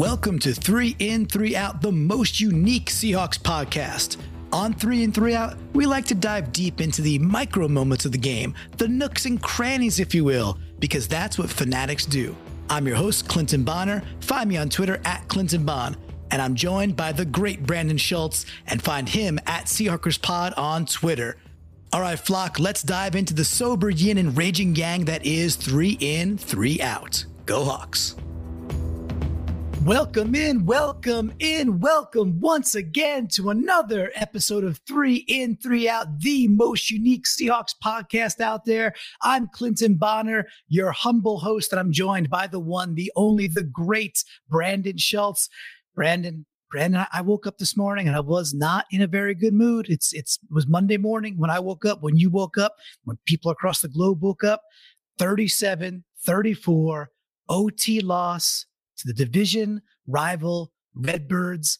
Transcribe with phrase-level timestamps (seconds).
[0.00, 4.16] Welcome to Three In, Three Out, the most unique Seahawks podcast.
[4.50, 8.12] On Three In, Three Out, we like to dive deep into the micro moments of
[8.12, 12.34] the game, the nooks and crannies, if you will, because that's what fanatics do.
[12.70, 14.02] I'm your host, Clinton Bonner.
[14.20, 15.94] Find me on Twitter at Clinton Bon.
[16.30, 20.86] And I'm joined by the great Brandon Schultz, and find him at Seahawkers Pod on
[20.86, 21.36] Twitter.
[21.92, 25.98] All right, Flock, let's dive into the sober yin and raging yang that is Three
[26.00, 27.26] In, Three Out.
[27.44, 28.16] Go Hawks.
[29.84, 36.20] Welcome in, welcome in, welcome once again to another episode of Three In, Three Out,
[36.20, 38.92] the most unique Seahawks podcast out there.
[39.22, 43.62] I'm Clinton Bonner, your humble host, and I'm joined by the one, the only, the
[43.62, 45.48] great Brandon Schultz.
[45.94, 49.54] Brandon, Brandon, I woke up this morning and I was not in a very good
[49.54, 49.86] mood.
[49.88, 53.16] It's it's it was Monday morning when I woke up, when you woke up, when
[53.24, 54.60] people across the globe woke up.
[55.18, 57.10] 37, 34,
[57.48, 58.66] OT loss
[59.00, 61.78] to the division rival Redbirds.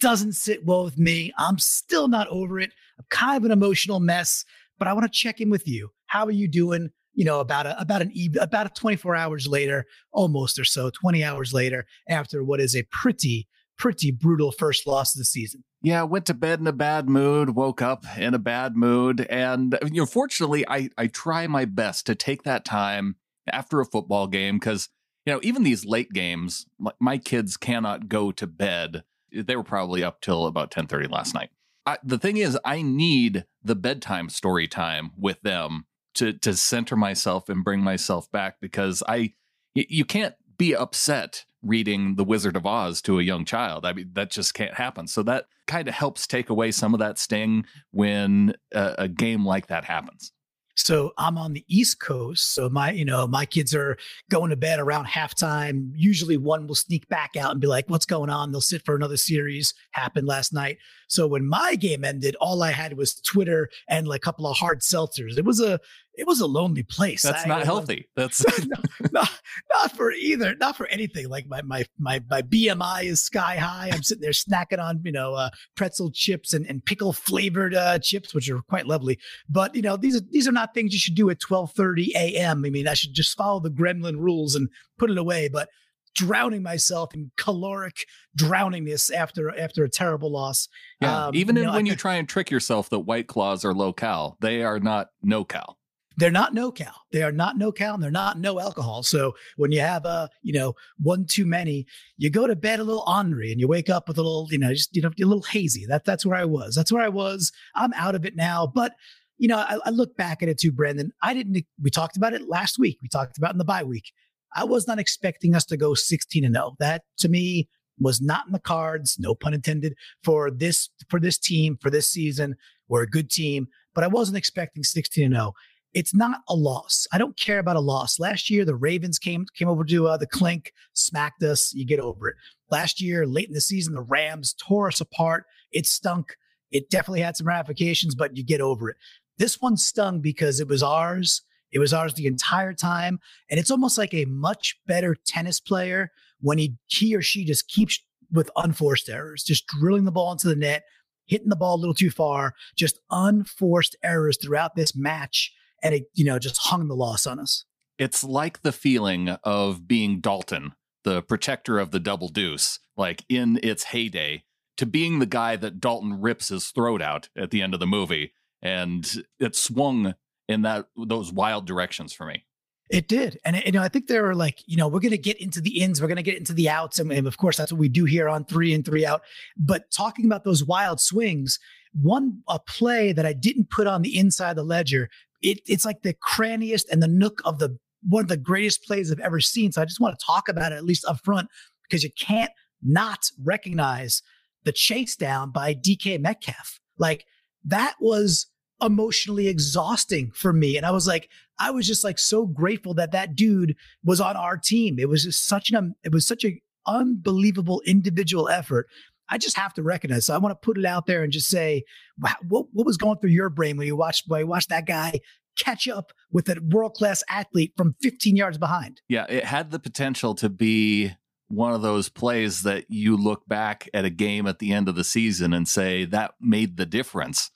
[0.00, 1.32] Doesn't sit well with me.
[1.38, 2.70] I'm still not over it.
[2.98, 4.44] I'm kind of an emotional mess,
[4.78, 5.90] but I want to check in with you.
[6.06, 6.90] How are you doing?
[7.14, 11.24] You know, about a about an about a 24 hours later, almost or so, 20
[11.24, 13.48] hours later, after what is a pretty
[13.78, 15.64] pretty brutal first loss of the season.
[15.82, 19.78] Yeah, went to bed in a bad mood, woke up in a bad mood, and
[19.84, 23.16] you know, fortunately, I I try my best to take that time
[23.50, 24.90] after a football game because
[25.26, 29.02] you know, even these late games, my, my kids cannot go to bed.
[29.32, 31.50] They were probably up till about 10:30 last night.
[31.84, 36.96] I, the thing is, I need the bedtime story time with them to to center
[36.96, 39.34] myself and bring myself back because I
[39.74, 43.84] you can't be upset reading The Wizard of Oz to a young child.
[43.84, 45.06] I mean, that just can't happen.
[45.06, 49.44] So that kind of helps take away some of that sting when a, a game
[49.44, 50.32] like that happens.
[50.76, 52.54] So I'm on the East Coast.
[52.54, 53.96] So my, you know, my kids are
[54.30, 55.90] going to bed around halftime.
[55.94, 58.52] Usually one will sneak back out and be like, what's going on?
[58.52, 59.72] They'll sit for another series.
[59.92, 60.78] Happened last night.
[61.08, 64.56] So when my game ended, all I had was Twitter and like a couple of
[64.56, 65.38] hard seltzers.
[65.38, 65.80] It was a
[66.16, 67.22] it was a lonely place.
[67.22, 68.08] That's I, not healthy.
[68.16, 68.76] That's no,
[69.12, 69.30] not,
[69.72, 71.28] not for either, not for anything.
[71.28, 73.90] Like my my my my BMI is sky high.
[73.92, 77.98] I'm sitting there snacking on you know uh, pretzel chips and, and pickle flavored uh,
[77.98, 79.18] chips, which are quite lovely.
[79.48, 82.64] But you know these are these are not things you should do at 12:30 a.m.
[82.64, 85.48] I mean, I should just follow the gremlin rules and put it away.
[85.48, 85.68] But
[86.14, 88.06] drowning myself in caloric
[88.38, 90.68] drowningness after after a terrible loss.
[91.00, 93.64] Yeah, um, even you know, when I, you try and trick yourself that White Claws
[93.64, 95.76] are low cal, they are not no cal
[96.16, 96.94] they're not no cal.
[97.12, 99.02] They are not no cal and they're not no alcohol.
[99.02, 102.84] So when you have a, you know, one too many, you go to bed a
[102.84, 105.24] little ornery and you wake up with a little, you know, just, you know, a
[105.24, 105.84] little hazy.
[105.86, 106.74] That, that's where I was.
[106.74, 107.52] That's where I was.
[107.74, 108.66] I'm out of it now.
[108.66, 108.94] But,
[109.36, 111.12] you know, I, I look back at it too, Brandon.
[111.22, 112.98] I didn't, we talked about it last week.
[113.02, 114.10] We talked about in the bye week.
[114.54, 116.76] I was not expecting us to go 16 and 0.
[116.78, 119.94] That to me was not in the cards, no pun intended,
[120.24, 122.56] for this, for this team, for this season.
[122.88, 125.52] We're a good team, but I wasn't expecting 16 and 0
[125.96, 127.06] it's not a loss.
[127.10, 128.20] I don't care about a loss.
[128.20, 131.72] Last year, the Ravens came came over to uh, the clink, smacked us.
[131.72, 132.36] You get over it.
[132.70, 135.46] Last year, late in the season, the Rams tore us apart.
[135.72, 136.36] It stunk.
[136.70, 138.96] It definitely had some ramifications, but you get over it.
[139.38, 141.40] This one stung because it was ours.
[141.72, 143.18] It was ours the entire time,
[143.50, 146.12] and it's almost like a much better tennis player
[146.42, 150.48] when he he or she just keeps with unforced errors, just drilling the ball into
[150.48, 150.84] the net,
[151.24, 156.04] hitting the ball a little too far, just unforced errors throughout this match and it,
[156.14, 157.64] you know, just hung the loss on us.
[157.98, 163.58] It's like the feeling of being Dalton, the protector of the double deuce, like in
[163.62, 164.44] its heyday,
[164.76, 167.86] to being the guy that Dalton rips his throat out at the end of the
[167.86, 168.32] movie.
[168.60, 170.14] And it swung
[170.48, 172.44] in that those wild directions for me.
[172.88, 173.38] It did.
[173.44, 175.60] And, you know, I think there are like, you know, we're going to get into
[175.60, 176.98] the ins, we're going to get into the outs.
[176.98, 179.22] And, and, of course, that's what we do here on three and three out.
[179.56, 181.58] But talking about those wild swings,
[182.00, 185.08] one a play that I didn't put on the inside of the ledger
[185.42, 189.10] it, it's like the cranniest and the nook of the one of the greatest plays
[189.10, 189.72] I've ever seen.
[189.72, 191.48] So I just want to talk about it at least up front
[191.82, 192.50] because you can't
[192.82, 194.22] not recognize
[194.64, 196.80] the chase down by DK Metcalf.
[196.98, 197.24] Like
[197.64, 198.46] that was
[198.82, 200.76] emotionally exhausting for me.
[200.76, 203.74] And I was like, I was just like so grateful that that dude
[204.04, 204.98] was on our team.
[204.98, 208.86] It was just such an, it was such an unbelievable individual effort.
[209.28, 210.26] I just have to recognize.
[210.26, 211.84] So I want to put it out there and just say,
[212.18, 214.86] wow, what, what was going through your brain when you watched when you watched that
[214.86, 215.20] guy
[215.58, 219.00] catch up with a world class athlete from 15 yards behind?
[219.08, 221.12] Yeah, it had the potential to be
[221.48, 224.96] one of those plays that you look back at a game at the end of
[224.96, 227.50] the season and say that made the difference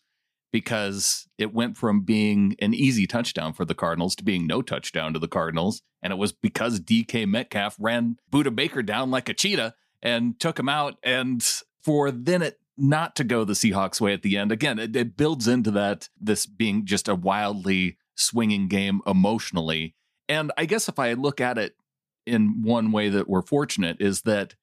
[0.52, 5.12] because it went from being an easy touchdown for the Cardinals to being no touchdown
[5.12, 5.82] to the Cardinals.
[6.02, 10.58] And it was because DK Metcalf ran Budda Baker down like a cheetah and took
[10.58, 10.96] him out.
[11.02, 11.42] And
[11.82, 15.16] for then it not to go the Seahawks way at the end, again, it, it
[15.16, 19.94] builds into that this being just a wildly swinging game emotionally.
[20.28, 21.74] And I guess if I look at it
[22.26, 24.54] in one way that we're fortunate is that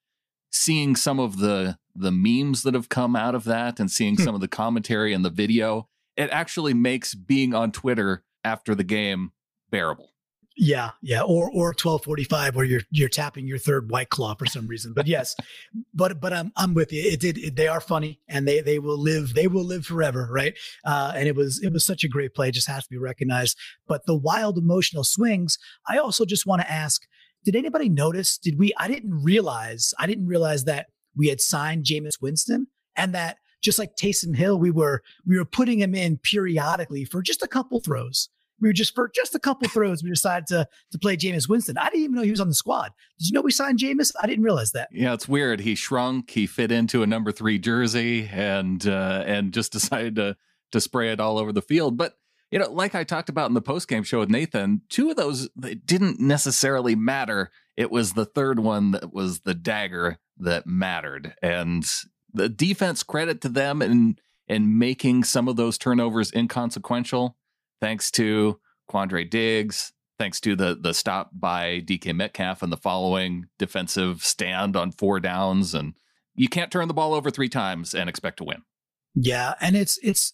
[0.50, 4.22] seeing some of the the memes that have come out of that and seeing hmm.
[4.22, 8.84] some of the commentary and the video, it actually makes being on Twitter after the
[8.84, 9.32] game
[9.70, 10.12] bearable.
[10.60, 14.34] Yeah, yeah, or or twelve forty five, where you're you're tapping your third white claw
[14.34, 14.92] for some reason.
[14.92, 15.36] But yes,
[15.94, 17.00] but but I'm I'm with you.
[17.00, 17.38] It did.
[17.38, 19.34] It, they are funny, and they they will live.
[19.34, 20.58] They will live forever, right?
[20.84, 22.48] Uh, and it was it was such a great play.
[22.48, 23.56] It just has to be recognized.
[23.86, 25.58] But the wild emotional swings.
[25.88, 27.02] I also just want to ask:
[27.44, 28.36] Did anybody notice?
[28.36, 28.72] Did we?
[28.78, 29.94] I didn't realize.
[29.96, 32.66] I didn't realize that we had signed Jameis Winston,
[32.96, 37.22] and that just like Taysom Hill, we were we were putting him in periodically for
[37.22, 38.28] just a couple throws
[38.60, 41.78] we were just for just a couple throws, we decided to to play Jameis Winston.
[41.78, 42.92] I didn't even know he was on the squad.
[43.18, 44.12] Did you know we signed Jameis?
[44.20, 44.88] I didn't realize that.
[44.92, 45.60] Yeah, it's weird.
[45.60, 46.30] He shrunk.
[46.30, 50.36] He fit into a number three jersey, and uh, and just decided to
[50.72, 51.96] to spray it all over the field.
[51.96, 52.14] But
[52.50, 55.16] you know, like I talked about in the post game show with Nathan, two of
[55.16, 55.48] those
[55.84, 57.50] didn't necessarily matter.
[57.76, 61.84] It was the third one that was the dagger that mattered, and
[62.32, 67.36] the defense credit to them in in making some of those turnovers inconsequential
[67.80, 68.60] thanks to
[68.90, 74.76] Quandre Diggs, thanks to the the stop by DK Metcalf and the following defensive stand
[74.76, 75.74] on four downs.
[75.74, 75.94] And
[76.34, 78.62] you can't turn the ball over three times and expect to win.
[79.14, 79.54] Yeah.
[79.60, 80.32] And it's it's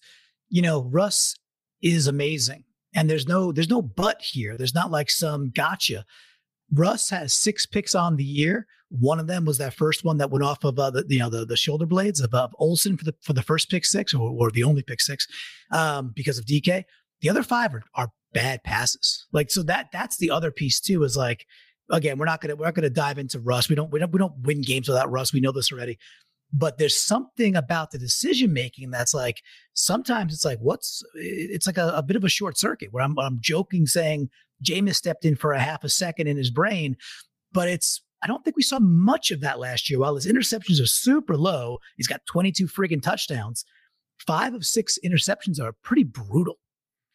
[0.49, 1.37] you know, Russ
[1.83, 2.65] is amazing.
[2.95, 4.57] And there's no there's no but here.
[4.57, 6.05] There's not like some gotcha.
[6.73, 8.67] Russ has six picks on the year.
[8.89, 11.29] One of them was that first one that went off of uh, the you know
[11.29, 14.31] the, the shoulder blades of uh, Olsen for the for the first pick six or,
[14.31, 15.27] or the only pick six
[15.73, 16.85] um, because of DK.
[17.25, 19.27] The other five are, are bad passes.
[19.33, 21.03] Like so that that's the other piece too.
[21.05, 21.47] Is like
[21.91, 23.71] again, we're not gonna we're not gonna dive into Russ.
[23.71, 25.33] We don't we don't we don't win games without Russ.
[25.33, 25.99] We know this already.
[26.53, 29.41] But there's something about the decision making that's like
[29.73, 33.19] sometimes it's like what's it's like a, a bit of a short circuit where I'm
[33.19, 34.29] I'm joking saying
[34.63, 36.95] Jameis stepped in for a half a second in his brain,
[37.55, 39.99] but it's I don't think we saw much of that last year.
[39.99, 43.65] While his interceptions are super low, he's got 22 friggin' touchdowns.
[44.27, 46.59] Five of six interceptions are pretty brutal.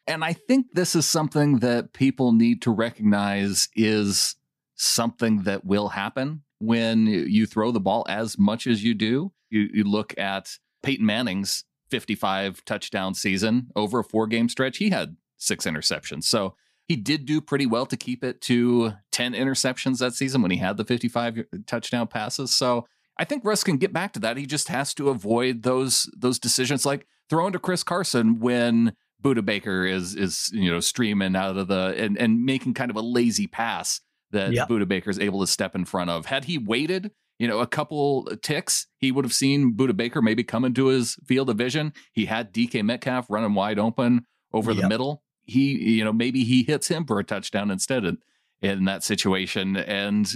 [0.09, 4.35] And I think this is something that people need to recognize is
[4.75, 9.31] something that will happen when you throw the ball as much as you do.
[9.51, 14.77] You, you look at Peyton Manning's 55 touchdown season over a four game stretch.
[14.77, 16.23] He had six interceptions.
[16.23, 16.55] So
[16.87, 20.57] he did do pretty well to keep it to 10 interceptions that season when he
[20.57, 22.51] had the 55 touchdown passes.
[22.51, 22.87] So
[23.19, 24.37] I think Russ can get back to that.
[24.37, 29.43] He just has to avoid those those decisions like throwing to Chris Carson when Budda
[29.43, 33.01] Baker is is you know streaming out of the and and making kind of a
[33.01, 34.01] lazy pass
[34.31, 34.67] that yep.
[34.67, 36.27] Budda Baker is able to step in front of.
[36.27, 40.43] Had he waited, you know, a couple ticks, he would have seen Budda Baker maybe
[40.43, 41.93] come into his field of vision.
[42.13, 44.81] He had DK Metcalf running wide open over yep.
[44.81, 45.23] the middle.
[45.43, 48.17] He, you know, maybe he hits him for a touchdown instead of,
[48.61, 49.77] in that situation.
[49.77, 50.27] And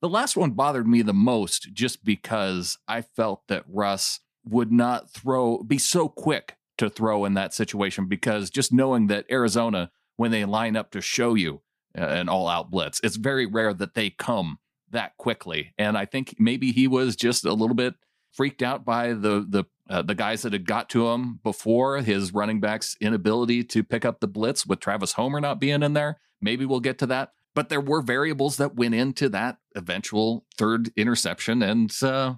[0.00, 5.10] the last one bothered me the most just because I felt that Russ would not
[5.10, 10.30] throw, be so quick to throw in that situation because just knowing that Arizona, when
[10.30, 11.62] they line up to show you
[11.96, 14.58] uh, an all out blitz, it's very rare that they come
[14.90, 15.72] that quickly.
[15.78, 17.94] And I think maybe he was just a little bit
[18.32, 22.34] freaked out by the the uh, the guys that had got to him before his
[22.34, 26.18] running backs inability to pick up the blitz with Travis Homer not being in there.
[26.40, 27.30] Maybe we'll get to that.
[27.54, 31.62] But there were variables that went into that eventual third interception.
[31.62, 32.34] And uh,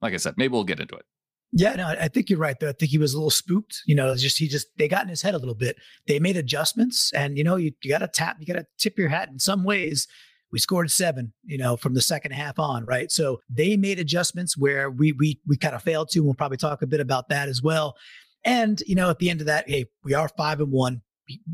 [0.00, 1.06] like I said, maybe we'll get into it.
[1.52, 2.58] Yeah, no, I think you're right.
[2.58, 2.68] Though.
[2.68, 3.82] I think he was a little spooked.
[3.84, 5.76] You know, just he just they got in his head a little bit.
[6.06, 8.96] They made adjustments, and you know, you, you got to tap, you got to tip
[8.96, 9.28] your hat.
[9.30, 10.06] In some ways,
[10.52, 13.10] we scored seven, you know, from the second half on, right?
[13.10, 16.20] So they made adjustments where we we we kind of failed to.
[16.20, 17.96] We'll probably talk a bit about that as well.
[18.44, 21.02] And you know, at the end of that, hey, we are five and one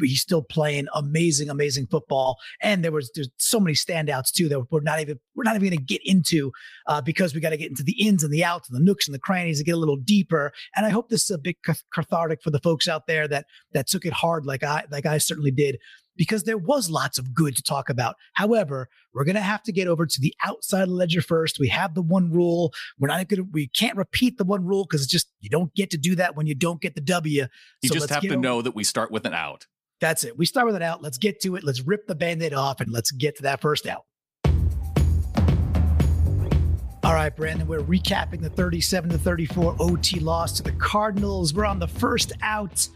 [0.01, 2.37] he's still playing amazing, amazing football.
[2.61, 5.69] And there was there's so many standouts too that we're not even we're not even
[5.69, 6.53] going to get into
[6.87, 9.07] uh, because we got to get into the ins and the outs and the nooks
[9.07, 10.53] and the crannies and get a little deeper.
[10.75, 11.57] And I hope this is a big
[11.93, 15.19] cathartic for the folks out there that that took it hard like I like I
[15.19, 15.79] certainly did
[16.17, 18.17] because there was lots of good to talk about.
[18.35, 21.59] However, we're going to have to get over to the outside of the ledger first.
[21.59, 22.73] We have the one rule.
[22.99, 25.75] We're not going to, we can't repeat the one rule because it's just, you don't
[25.75, 27.47] get to do that when you don't get the W.
[27.83, 28.37] You so just have to over.
[28.37, 29.67] know that we start with an out.
[30.01, 30.37] That's it.
[30.37, 31.03] We start with an out.
[31.03, 31.65] Let's get to it.
[31.65, 34.05] Let's rip the band aid off and let's get to that first out.
[37.07, 41.55] All right, Brandon, we're recapping the 37 to 34 OT loss to the Cardinals.
[41.55, 42.89] We're on the first out.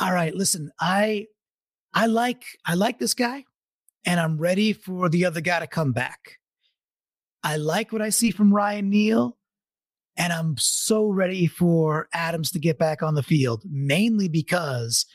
[0.00, 1.26] All right, listen, I
[1.94, 3.44] I like I like this guy
[4.04, 6.38] and I'm ready for the other guy to come back.
[7.42, 9.36] I like what I see from Ryan Neal.
[10.16, 15.06] And I'm so ready for Adams to get back on the field, mainly because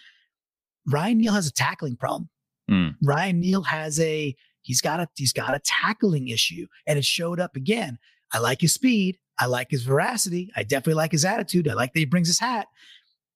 [0.88, 2.30] Ryan Neal has a tackling problem.
[2.70, 2.96] Mm.
[3.04, 7.40] Ryan Neal has a he's got a he's got a tackling issue, and it showed
[7.40, 8.00] up again.
[8.34, 9.20] I like his speed.
[9.40, 10.52] I like his veracity.
[10.56, 11.68] I definitely like his attitude.
[11.68, 12.68] I like that he brings his hat.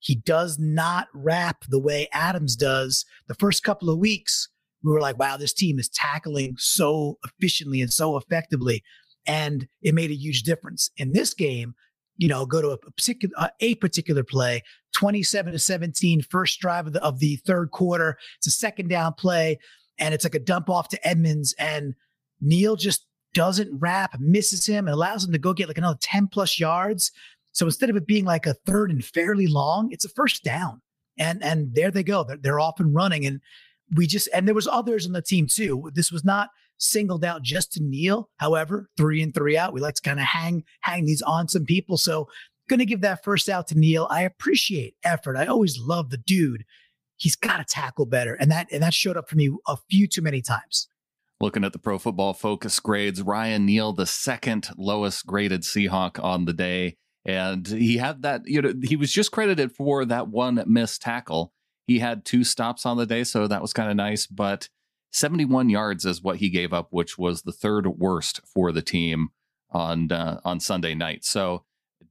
[0.02, 3.06] He does not wrap the way Adams does.
[3.28, 4.50] The first couple of weeks,
[4.84, 8.84] we were like, wow, this team is tackling so efficiently and so effectively.
[9.28, 10.90] And it made a huge difference.
[10.98, 11.76] In this game,
[12.18, 14.64] you know, go to a particular uh, a particular play,
[14.96, 18.18] 27 to 17, first drive of the, of the third quarter.
[18.38, 19.60] It's a second down play,
[20.00, 21.94] and it's like a dump off to Edmonds, and
[22.42, 26.28] Neal just doesn't wrap, misses him, and allows him to go get like another 10
[26.28, 27.12] plus yards.
[27.52, 30.82] So instead of it being like a third and fairly long, it's a first down.
[31.18, 32.24] And and there they go.
[32.24, 33.26] They're, they're off and running.
[33.26, 33.42] And
[33.96, 35.92] we just and there was others on the team too.
[35.94, 38.30] This was not singled out just to Neal.
[38.38, 39.74] However, three and three out.
[39.74, 41.98] We like to kind of hang hang these on some people.
[41.98, 42.28] So
[42.72, 44.08] going to give that first out to Neal.
[44.10, 45.36] I appreciate effort.
[45.36, 46.64] I always love the dude.
[47.18, 50.08] He's got to tackle better, and that and that showed up for me a few
[50.08, 50.88] too many times.
[51.40, 56.46] Looking at the Pro Football Focus grades, Ryan Neal, the second lowest graded Seahawk on
[56.46, 58.42] the day, and he had that.
[58.46, 61.54] You know, he was just credited for that one missed tackle.
[61.88, 64.26] He had two stops on the day, so that was kind of nice.
[64.28, 64.70] But
[65.12, 69.30] 71 yards is what he gave up, which was the third worst for the team
[69.70, 71.26] on uh, on Sunday night.
[71.26, 71.66] So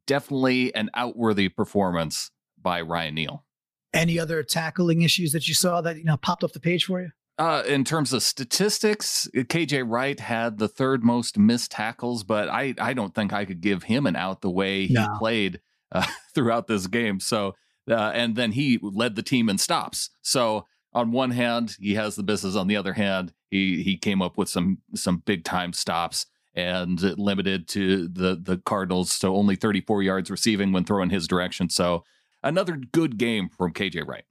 [0.07, 3.45] definitely an outworthy performance by Ryan Neal.
[3.93, 7.01] Any other tackling issues that you saw that you know popped off the page for
[7.01, 7.11] you?
[7.41, 12.75] Uh, in terms of statistics, KJ Wright had the third most missed tackles, but I,
[12.79, 15.09] I don't think I could give him an out the way he no.
[15.19, 15.59] played
[15.91, 17.19] uh, throughout this game.
[17.19, 17.55] So,
[17.91, 20.11] uh, and then he led the team in stops.
[20.21, 22.57] So on one hand, he has the business.
[22.57, 27.01] On the other hand, he he came up with some some big time stops and
[27.19, 31.71] limited to the the Cardinals to only 34 yards receiving when throwing his direction.
[31.71, 32.05] So
[32.43, 34.25] another good game from KJ Wright.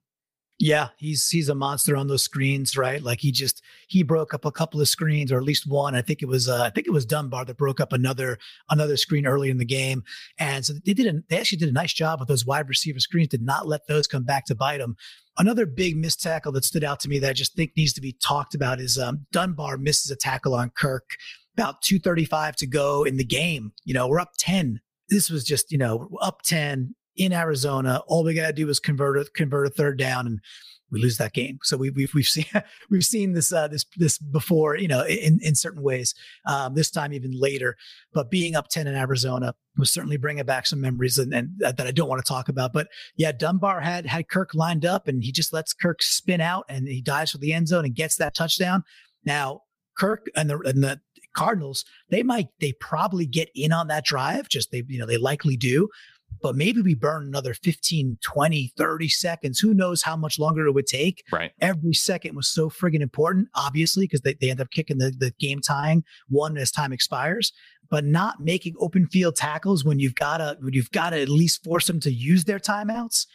[0.61, 3.01] Yeah, he's he's a monster on those screens, right?
[3.01, 5.95] Like he just he broke up a couple of screens, or at least one.
[5.95, 8.37] I think it was uh, I think it was Dunbar that broke up another
[8.69, 10.03] another screen early in the game,
[10.37, 12.99] and so they did a, they actually did a nice job with those wide receiver
[12.99, 13.29] screens.
[13.29, 14.97] Did not let those come back to bite them.
[15.37, 18.01] Another big missed tackle that stood out to me that I just think needs to
[18.01, 21.11] be talked about is um, Dunbar misses a tackle on Kirk
[21.59, 23.71] about 235 to go in the game.
[23.85, 24.81] You know, we're up 10.
[25.09, 28.01] This was just, you know, up 10 in Arizona.
[28.07, 30.39] All we got to do is convert a, convert a third down and
[30.91, 31.59] we lose that game.
[31.63, 32.45] So we, we've we've seen
[32.89, 36.15] we've seen this uh, this this before, you know, in in certain ways.
[36.47, 37.75] Um, this time even later,
[38.13, 41.77] but being up ten in Arizona was certainly bringing back some memories and, and that,
[41.77, 42.73] that I don't want to talk about.
[42.73, 46.65] But yeah, Dunbar had had Kirk lined up, and he just lets Kirk spin out,
[46.69, 48.83] and he dives for the end zone and gets that touchdown.
[49.25, 49.61] Now
[49.97, 50.99] Kirk and the and the
[51.35, 54.49] Cardinals, they might they probably get in on that drive.
[54.49, 55.89] Just they you know they likely do
[56.41, 59.59] but maybe we burn another 15, 20, 30 seconds.
[59.59, 61.23] Who knows how much longer it would take?
[61.31, 61.51] Right.
[61.61, 65.31] Every second was so friggin' important, obviously, because they, they end up kicking the, the
[65.39, 67.51] game tying one as time expires.
[67.89, 71.87] But not making open field tackles when you've gotta when you've gotta at least force
[71.87, 73.25] them to use their timeouts.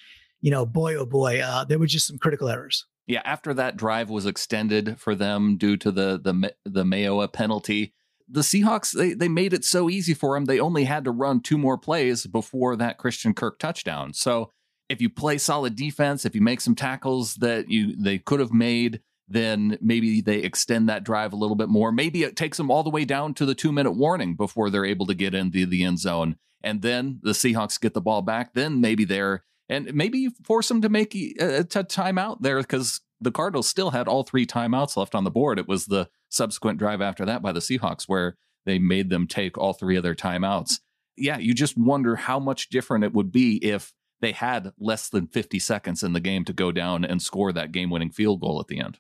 [0.42, 2.87] You know, boy oh boy, uh, there were just some critical errors.
[3.06, 7.94] Yeah, after that drive was extended for them due to the the the Mayowa penalty,
[8.28, 10.46] the Seahawks they they made it so easy for him.
[10.46, 14.12] They only had to run two more plays before that Christian Kirk touchdown.
[14.14, 14.50] So
[14.88, 18.52] if you play solid defense, if you make some tackles that you they could have
[18.52, 21.92] made, then maybe they extend that drive a little bit more.
[21.92, 24.84] Maybe it takes them all the way down to the two minute warning before they're
[24.84, 26.36] able to get into the end zone.
[26.62, 28.54] And then the Seahawks get the ball back.
[28.54, 33.00] Then maybe they're and maybe you force them to make a, a, timeout there because
[33.21, 35.59] the Cardinals still had all three timeouts left on the board.
[35.59, 39.56] It was the subsequent drive after that by the Seahawks where they made them take
[39.59, 40.75] all three of their timeouts.
[41.16, 45.26] Yeah, you just wonder how much different it would be if they had less than
[45.28, 48.59] 50 seconds in the game to go down and score that game winning field goal
[48.61, 48.99] at the end.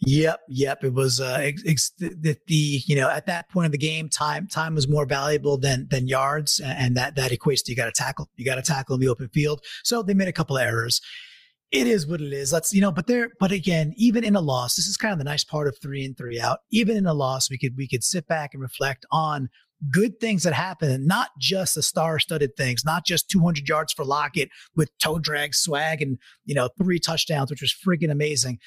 [0.00, 0.84] Yep, yep.
[0.84, 1.52] It was uh,
[1.98, 2.54] the, the
[2.86, 6.06] you know at that point of the game, time time was more valuable than than
[6.06, 8.28] yards, and that that equates to you got to tackle.
[8.36, 9.64] You got to tackle in the open field.
[9.84, 11.00] So they made a couple errors
[11.72, 12.52] it is what it is.
[12.52, 15.18] Let's, you know, but there, but again, even in a loss, this is kind of
[15.18, 16.60] the nice part of three and three out.
[16.70, 19.48] Even in a loss, we could, we could sit back and reflect on
[19.90, 24.04] good things that happen not just the star studded things, not just 200 yards for
[24.04, 28.58] Lockett with toe drag swag and, you know, three touchdowns, which was freaking amazing.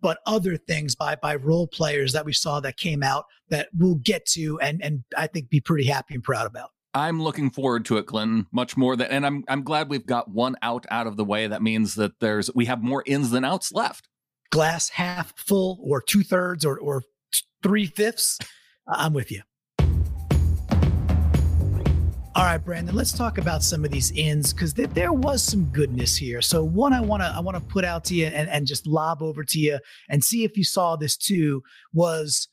[0.00, 3.96] But other things by by role players that we saw that came out that we'll
[3.96, 6.70] get to and and I think be pretty happy and proud about.
[6.96, 10.30] I'm looking forward to it, Clinton, much more than, and I'm I'm glad we've got
[10.30, 11.46] one out out of the way.
[11.46, 14.08] That means that there's we have more ins than outs left.
[14.50, 17.02] Glass half full, or two thirds, or or
[17.62, 18.38] three fifths.
[18.88, 19.42] I'm with you.
[22.34, 25.66] All right, Brandon, let's talk about some of these ins because th- there was some
[25.66, 26.40] goodness here.
[26.40, 28.86] So one I want to I want to put out to you and, and just
[28.86, 31.62] lob over to you and see if you saw this too
[31.92, 32.48] was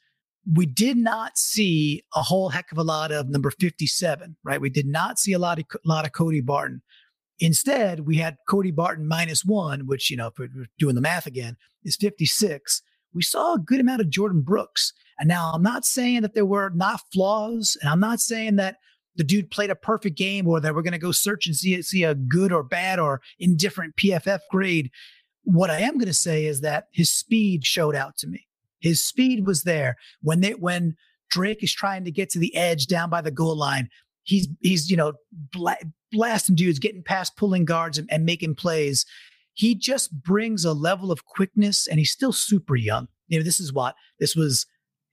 [0.51, 4.61] we did not see a whole heck of a lot of number 57, right?
[4.61, 6.81] We did not see a lot of a lot of Cody Barton.
[7.39, 11.25] Instead, we had Cody Barton minus one, which, you know, if we're doing the math
[11.25, 12.81] again, is 56.
[13.13, 14.93] We saw a good amount of Jordyn Brooks.
[15.19, 18.77] And now I'm not saying that there were not flaws, and I'm not saying that
[19.15, 21.81] the dude played a perfect game or that we're going to go search and see,
[21.83, 24.89] see a good or bad or indifferent PFF grade.
[25.43, 28.47] What I am going to say is that his speed showed out to me.
[28.83, 30.95] His speed was there when they, when
[31.31, 33.89] Drake is trying to get to the edge down by the goal line.
[34.21, 35.77] He's he's you know bla-
[36.11, 39.05] blasting dudes, getting past pulling guards and, and making plays.
[39.53, 43.07] He just brings a level of quickness, and he's still super young.
[43.27, 44.65] You know, this is what this was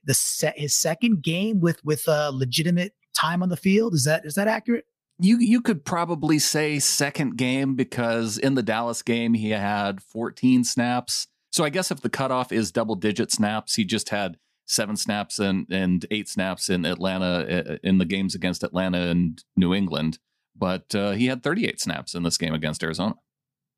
[0.05, 3.95] the set his second game with with a legitimate time on the field.
[3.95, 4.85] Is that is that accurate?
[5.19, 10.65] You you could probably say second game because in the Dallas game he had 14
[10.65, 11.29] snaps.
[11.51, 15.39] So I guess if the cutoff is double digit snaps, he just had seven snaps
[15.39, 20.19] and and eight snaps in Atlanta uh, in the games against Atlanta and New England.
[20.57, 23.15] But uh, he had 38 snaps in this game against Arizona.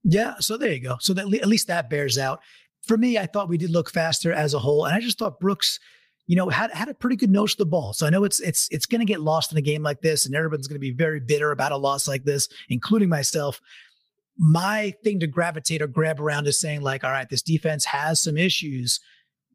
[0.02, 0.96] Yeah, so there you go.
[1.00, 2.40] So that, at least that bears out.
[2.82, 5.38] For me, I thought we did look faster as a whole, and I just thought
[5.38, 5.78] Brooks
[6.26, 7.92] you know, had had a pretty good nose of the ball.
[7.92, 10.26] So I know it's it's it's going to get lost in a game like this,
[10.26, 13.60] and everyone's going to be very bitter about a loss like this, including myself.
[14.44, 18.20] My thing to gravitate or grab around is saying like, all right, this defense has
[18.20, 18.98] some issues.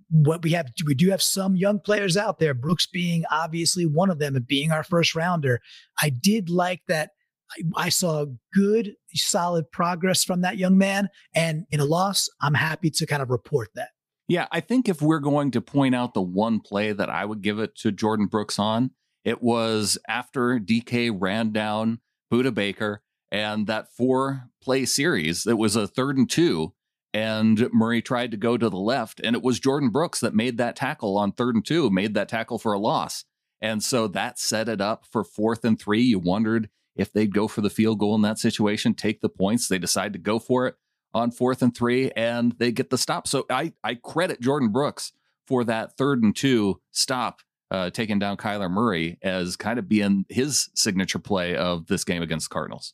[0.09, 2.53] What we have, we do have some young players out there.
[2.53, 5.59] Brooks being obviously one of them, and being our first rounder.
[6.01, 7.09] I did like that.
[7.51, 12.53] I, I saw good, solid progress from that young man, and in a loss, I'm
[12.53, 13.89] happy to kind of report that.
[14.29, 17.41] Yeah, I think if we're going to point out the one play that I would
[17.41, 18.91] give it to Jordyn Brooks on,
[19.25, 21.99] it was after DK ran down
[22.31, 25.45] Budda Baker and that four play series.
[25.45, 26.73] It was a third and two,
[27.13, 30.57] and Murray tried to go to the left, and it was Jordyn Brooks that made
[30.57, 33.25] that tackle on third and two, made that tackle for a loss.
[33.61, 36.01] And so that set it up for fourth and three.
[36.01, 39.67] You wondered if they'd go for the field goal in that situation, take the points.
[39.67, 40.75] They decide to go for it
[41.13, 43.27] on fourth and three, and they get the stop.
[43.27, 45.13] So I, I credit Jordyn Brooks
[45.47, 50.25] for that third and two stop, uh, taking down Kyler Murray as kind of being
[50.29, 52.93] his signature play of this game against the Cardinals.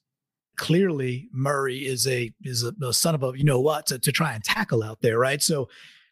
[0.55, 4.11] Clearly, Murray is a is a, a son of a you know what to, to
[4.11, 5.41] try and tackle out there, right?
[5.41, 5.69] So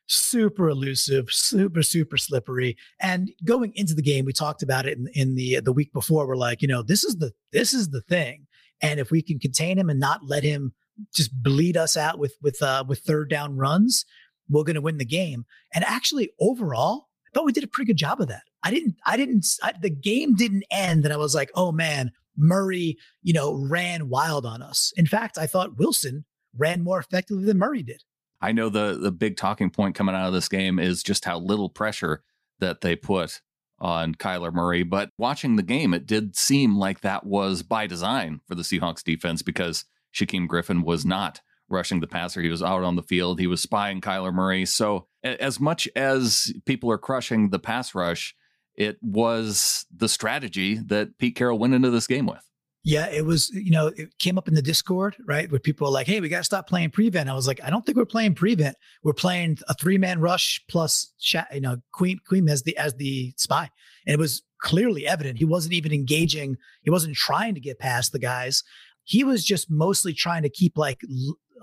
[0.07, 2.77] super elusive, super super slippery.
[2.99, 6.27] And going into the game, we talked about it in, in the the week before.
[6.27, 8.47] We're like, you know, this is the this is the thing,
[8.81, 10.73] and if we can contain him and not let him
[11.13, 14.05] just bleed us out with with uh, with third down runs,
[14.49, 15.45] we're going to win the game.
[15.73, 18.43] And actually, overall, I thought we did a pretty good job of that.
[18.63, 22.11] I didn't, I didn't, I, the game didn't end, and I was like, oh man,
[22.37, 24.91] Murray, you know, ran wild on us.
[24.95, 26.25] In fact, I thought Wilson
[26.57, 28.03] ran more effectively than Murray did.
[28.41, 31.39] I know the the big talking point coming out of this game is just how
[31.39, 32.23] little pressure
[32.59, 33.41] that they put
[33.79, 34.83] on Kyler Murray.
[34.83, 39.03] But watching the game, it did seem like that was by design for the Seahawks
[39.03, 42.41] defense because Shaquem Griffin was not rushing the passer.
[42.41, 43.39] He was out on the field.
[43.39, 44.65] He was spying Kyler Murray.
[44.65, 48.35] So, as much as people are crushing the pass rush,
[48.75, 52.45] it was the strategy that Pete Carroll went into this game with.
[52.83, 55.51] Yeah, it was, you know, it came up in the Discord, right?
[55.51, 57.29] Where people are like, hey, we got to stop playing prevent.
[57.29, 58.75] I was like, I don't think we're playing prevent.
[59.03, 61.13] We're playing a three man rush plus,
[61.53, 63.69] you know, Queen, Queen as the, as the spy.
[64.07, 65.37] And it was clearly evident.
[65.37, 66.57] He wasn't even engaging.
[66.81, 68.63] He wasn't trying to get past the guys
[69.03, 71.01] he was just mostly trying to keep like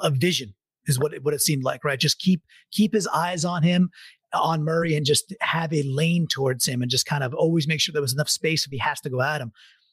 [0.00, 0.54] a vision
[0.86, 1.98] is what it, what it seemed like, right?
[1.98, 3.90] Just keep keep his eyes on him,
[4.32, 7.80] on Murray, and just have a lane towards him, and just kind of always make
[7.80, 9.52] sure there was enough space if he has to go at him.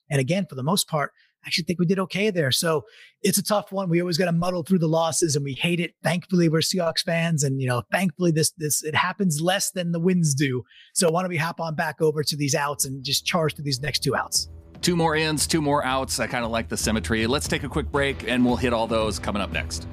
[0.09, 1.11] And again, for the most part,
[1.43, 2.51] I actually think we did okay there.
[2.51, 2.85] So
[3.21, 3.87] it's a tough one.
[3.87, 5.93] We always got to muddle through the losses, and we hate it.
[6.03, 9.99] Thankfully, we're Seahawks fans, and you know, thankfully this this it happens less than the
[9.99, 10.63] wins do.
[10.93, 13.65] So why don't we hop on back over to these outs and just charge through
[13.65, 14.49] these next two outs?
[14.81, 16.19] Two more ins, two more outs.
[16.19, 17.25] I kind of like the symmetry.
[17.27, 19.87] Let's take a quick break and we'll hit all those coming up next.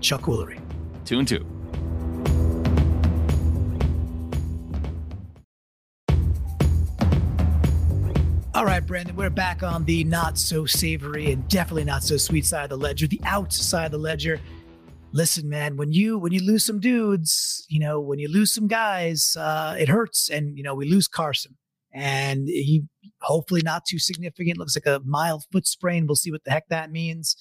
[0.00, 0.60] Chuck Woolery.
[1.04, 1.57] Two and two.
[8.68, 12.64] Right, Brandon, we're back on the not so savory and definitely not so sweet side
[12.64, 14.38] of the ledger, the outside of the ledger.
[15.12, 18.68] Listen, man, when you when you lose some dudes, you know, when you lose some
[18.68, 20.28] guys, uh, it hurts.
[20.28, 21.56] And you know, we lose Carson
[21.94, 22.82] and he
[23.22, 24.58] hopefully not too significant.
[24.58, 26.06] Looks like a mild foot sprain.
[26.06, 27.36] We'll see what the heck that means.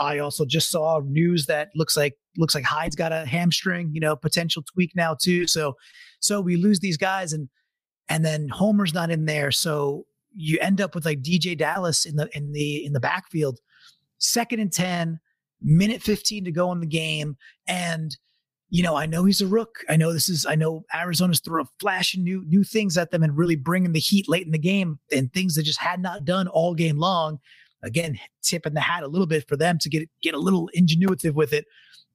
[0.00, 4.00] I also just saw news that looks like looks like Hyde's got a hamstring, you
[4.00, 5.46] know, potential tweak now too.
[5.46, 5.74] So
[6.18, 7.48] so we lose these guys and
[8.08, 9.52] and then Homer's not in there.
[9.52, 13.58] So you end up with like DeeJay Dallas in the in the in the backfield,
[14.18, 15.18] second and 10,
[15.62, 17.36] minute 15 to go in the game.
[17.66, 18.16] And,
[18.68, 19.78] you know, I know he's a rook.
[19.88, 23.36] I know this is, I know Arizona's throwing flashing new new things at them and
[23.36, 26.48] really bringing the heat late in the game and things they just had not done
[26.48, 27.38] all game long.
[27.82, 31.34] Again, tipping the hat a little bit for them to get get a little ingenuitive
[31.34, 31.66] with it.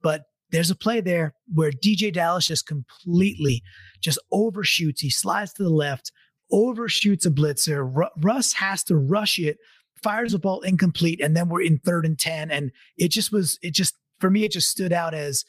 [0.02, 3.62] But there's a play there where DeeJay Dallas just completely
[4.02, 5.00] just overshoots.
[5.00, 6.12] He slides to the left,
[6.52, 7.90] overshoots a blitzer.
[7.96, 9.58] R- Russ has to rush it
[10.02, 12.50] fires the ball incomplete, and then we're in third and 10.
[12.50, 15.44] And it just was, it just, for me, it just stood out as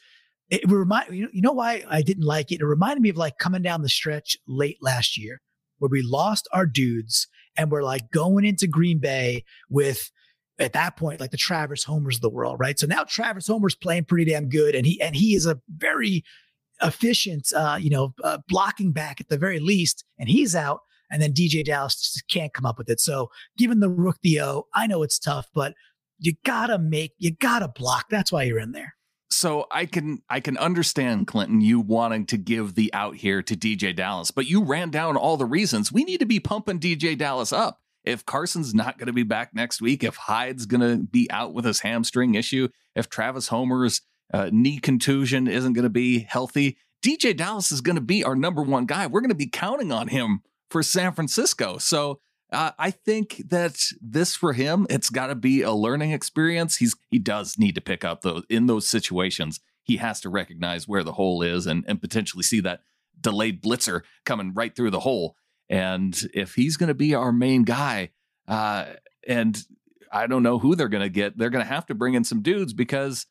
[0.49, 2.61] it remind you know why I didn't like it?
[2.61, 5.41] It reminded me of like coming down the stretch late last year
[5.79, 10.11] where we lost our dudes and we're like going into Green Bay with
[10.59, 12.77] at that point like the Travis Homers of the world, right?
[12.77, 16.23] So now Travis Homer's playing pretty damn good and he and he is a very
[16.81, 20.81] efficient uh, you know, uh, blocking back at the very least and he's out
[21.13, 22.99] and then DeeJay Dallas just can't come up with it.
[22.99, 25.75] So given the rook the O, I know it's tough, but
[26.19, 28.07] you gotta make you gotta block.
[28.09, 28.95] That's why you're in there.
[29.29, 33.55] So I can I can understand Clinton you wanting to give the out here to
[33.55, 35.91] DeeJay Dallas, but you ran down all the reasons.
[35.91, 37.79] We need to be pumping DeeJay Dallas up.
[38.03, 41.53] If Carson's not going to be back next week, if Hyde's going to be out
[41.53, 44.01] with his hamstring issue, if Travis Homer's
[44.33, 48.35] uh, knee contusion isn't going to be healthy, DeeJay Dallas is going to be our
[48.35, 49.07] number one guy.
[49.07, 50.41] We're going to be counting on him
[50.73, 51.77] for San Francisco.
[51.77, 52.19] So
[52.51, 56.77] uh, I think that this for him, it's got to be a learning experience.
[56.77, 59.59] He's he does need to pick up those in those situations.
[59.83, 62.81] He has to recognize where the hole is and and potentially see that
[63.21, 65.35] delayed blitzer coming right through the hole.
[65.69, 68.09] And if he's going to be our main guy,
[68.47, 68.85] uh,
[69.27, 69.63] and
[70.11, 72.23] I don't know who they're going to get, they're going to have to bring in
[72.23, 73.25] some dudes because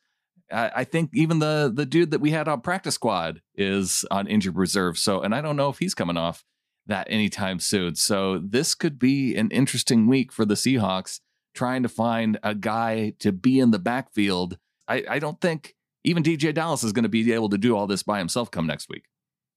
[0.51, 4.55] I, think even the the dude that we had on practice squad is on injured
[4.55, 4.97] reserve.
[4.97, 6.43] So, and I don't know if he's coming off
[6.87, 7.95] that anytime soon.
[7.95, 11.19] So this could be an interesting week for the Seahawks
[11.53, 14.57] trying to find a guy to be in the backfield.
[14.87, 17.87] I, I don't think even DeeJay Dallas is going to be able to do all
[17.87, 19.05] this by himself come next week.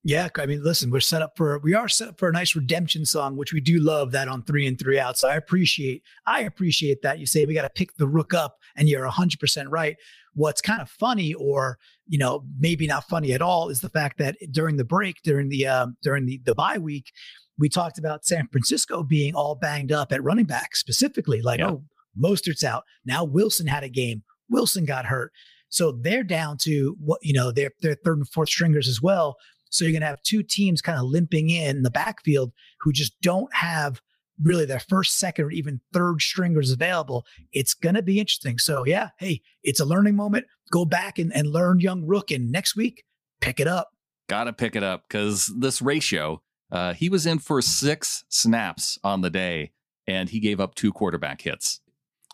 [0.09, 2.55] Yeah, I mean, listen, we're set up for we are set up for a nice
[2.55, 5.19] redemption song, which we do love that on three and three out.
[5.19, 8.59] So I appreciate I appreciate that you say we got to pick the rook up,
[8.77, 9.97] and you're hundred percent right.
[10.37, 14.19] What's kind of funny, or you know, maybe not funny at all, is the fact
[14.19, 17.11] that during the break, during the um, during the the bye week,
[17.59, 21.71] we talked about San Francisco being all banged up at running back specifically, like yeah.
[21.71, 21.85] oh,
[22.21, 23.25] Mostert's out now.
[23.25, 24.23] Wilson had a game.
[24.49, 25.33] Wilson got hurt.
[25.69, 29.37] So they're down to what you know, they're they're third and fourth stringers as well.
[29.71, 33.21] So you're going to have two teams kind of limping in the backfield who just
[33.21, 34.01] don't have
[34.43, 37.25] really their first, second, or even third stringers available.
[37.53, 38.59] It's going to be interesting.
[38.59, 40.47] So, yeah, hey, it's a learning moment.
[40.71, 42.31] Go back and, and learn young Rook.
[42.31, 43.05] And next week,
[43.41, 43.91] pick it up.
[44.29, 48.99] Got to pick it up because this ratio, uh, he was in for six snaps
[49.05, 49.73] on the day
[50.07, 51.81] and he gave up two quarterback hits.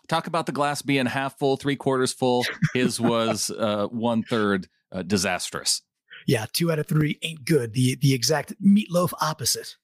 [0.07, 2.45] Talk about the glass being half full, three quarters full.
[2.73, 5.81] His was uh, one third uh, disastrous
[6.25, 7.73] yeah, two out of three ain't good.
[7.73, 9.75] The the exact meatloaf opposite.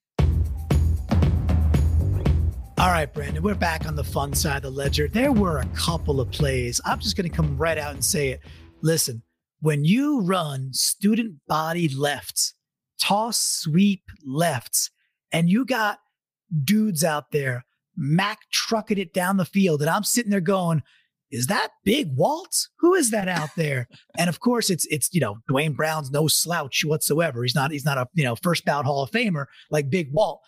[2.80, 5.10] All right, Brandon, we're back on the fun side of the ledger.
[5.10, 6.80] There were a couple of plays.
[6.86, 8.40] I'm just going to come right out and say it.
[8.82, 9.22] Listen,
[9.60, 12.54] when you run student body lefts,
[12.98, 14.92] toss sweep lefts,
[15.34, 16.00] and you got
[16.64, 17.66] dudes out there
[17.98, 20.82] Mac trucking it down the field, and I'm sitting there going,
[21.32, 22.70] is that Big Walt?
[22.80, 23.90] Who is that out there?
[24.18, 27.44] and of course, it's it's you know Duane Brown's no slouch whatsoever.
[27.44, 30.40] He's not he's not a you know first bout Hall of Famer like Big Walt.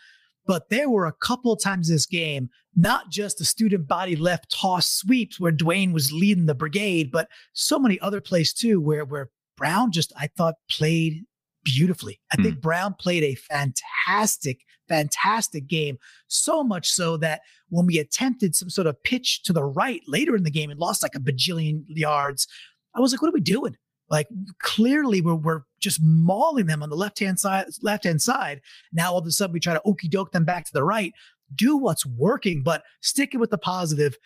[0.47, 4.51] But there were a couple of times this game, not just the student body left
[4.51, 9.06] toss sweeps where Duane was leading the brigade, but so many other plays too, where
[9.06, 11.23] where Brown just I thought played
[11.63, 12.19] beautifully.
[12.34, 12.43] I mm.
[12.43, 12.62] think hmm.
[12.62, 15.97] Brown played a fantastic, fantastic game.
[16.27, 20.36] So much so that when we attempted some sort of pitch to the right later
[20.36, 22.47] in the game and lost like a bajillion yards,
[22.95, 23.77] I was like, what are we doing?
[24.10, 24.27] Like
[24.62, 28.62] clearly we're, we're just mauling them on the left hand side, left hand side.
[28.94, 31.13] Now all of a sudden we try to okey doke them back to the right.
[31.54, 34.17] Do what's working, but sticking with the positive.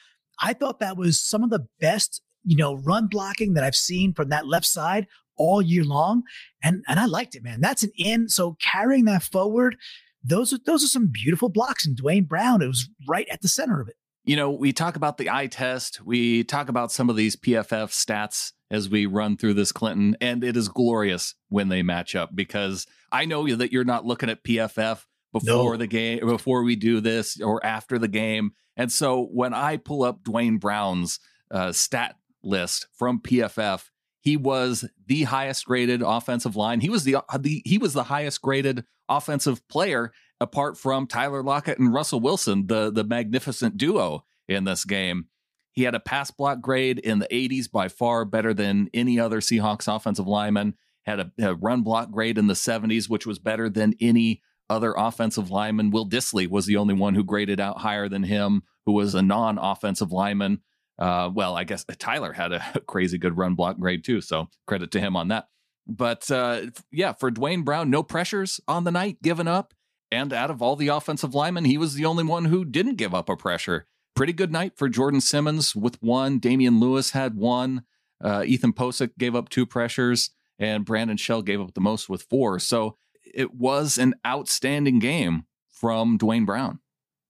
[0.42, 4.14] I thought that was some of the best, you know, run blocking that I've seen
[4.14, 6.24] from that left side all year long.
[6.64, 7.62] And and I liked it, man.
[7.62, 8.30] That's an in.
[8.30, 9.78] So carrying that forward,
[10.24, 11.86] those are those are some beautiful blocks.
[11.86, 13.96] And Duane Brown, it was right at the center of it.
[14.24, 17.90] You know, we talk about the eye test, we talk about some of these PFF
[17.92, 22.36] stats as we run through this Clinton, and it is glorious when they match up
[22.36, 25.78] because I know that you're not looking at PFF before no.
[25.78, 28.52] the game, before we do this, or after the game.
[28.78, 31.20] And so when I pull up Duane Brown's
[31.52, 33.90] uh, stat list from PFF,
[34.22, 36.82] He was the highest graded offensive line.
[36.82, 41.80] He was the, the he was the highest graded offensive player apart from Tyler Lockett
[41.80, 45.28] and Russell Wilson, the the magnificent duo in this game.
[45.76, 49.42] He had a pass block grade in the 80s by far better than any other
[49.42, 50.76] Seahawks offensive lineman.
[51.06, 54.94] Had a, a run block grade in the 70s, which was better than any other
[54.98, 55.92] offensive lineman.
[55.92, 59.22] Will Dissly was the only one who graded out higher than him, who was a
[59.22, 60.62] non offensive lineman.
[60.98, 64.92] Uh, well, I guess Tyler had a crazy good run block grade too, so credit
[64.92, 65.50] to him on that.
[65.86, 69.74] But uh, yeah, for Duane Brown, no pressures on the night given up.
[70.12, 73.14] And out of all the offensive linemen, he was the only one who didn't give
[73.14, 73.88] up a pressure.
[74.16, 76.40] Pretty good night for Jordan Simmons with one.
[76.40, 77.84] Damien Lewis had one.
[78.24, 82.24] Uh, Ethan Pocic gave up two pressures, and Brandon Shell gave up the most with
[82.24, 82.60] four.
[82.60, 86.80] So it was an outstanding game from Duane Brown.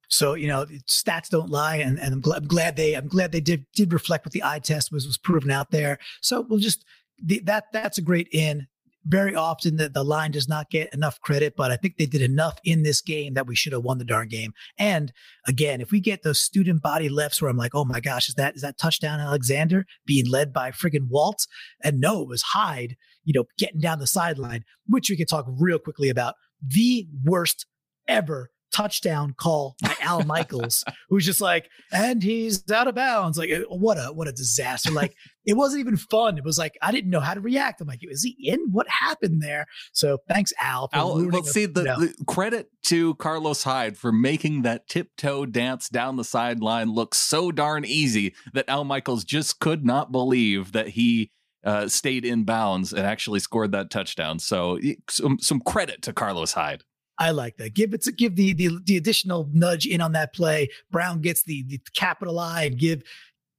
[0.07, 3.31] So you know, stats don't lie, and, and I'm, glad, I'm glad they I'm glad
[3.31, 5.97] they did did reflect what the eye test was was proven out there.
[6.21, 6.85] So we'll just
[7.21, 8.67] the, that that's a great in.
[9.05, 12.21] Very often the, the line does not get enough credit, but I think they did
[12.21, 14.53] enough in this game that we should have won the darn game.
[14.77, 15.13] And
[15.47, 18.35] again, if we get those student body lefts where I'm like, oh my gosh, is
[18.35, 21.45] that is that touchdown Alexander being led by friggin' Walt?
[21.83, 25.45] And no, it was Hyde, you know, getting down the sideline, which we could talk
[25.47, 26.35] real quickly about.
[26.61, 27.67] The worst
[28.07, 33.37] ever touchdown call by Al Michaels, who's just like, and he's out of bounds.
[33.37, 34.91] Like, what a what a disaster!
[34.91, 36.37] Like, it wasn't even fun.
[36.37, 37.79] It was like I didn't know how to react.
[37.79, 38.59] I'm like, is he in?
[38.71, 39.65] What happened there?
[39.93, 40.89] So thanks, Al.
[40.93, 46.17] Al well, see the, the, credit to Carlos Hyde for making that tiptoe dance down
[46.17, 51.31] the sideline look so darn easy that Al Michaels just could not believe that he.
[51.63, 54.37] Uh, stayed in bounds and actually scored that touchdown.
[54.37, 54.77] So
[55.09, 56.83] some some credit to Carlos Hyde.
[57.17, 57.73] I like that.
[57.73, 60.69] Give it to give the, the the additional nudge in on that play.
[60.91, 63.03] Brown gets the, the capital I and give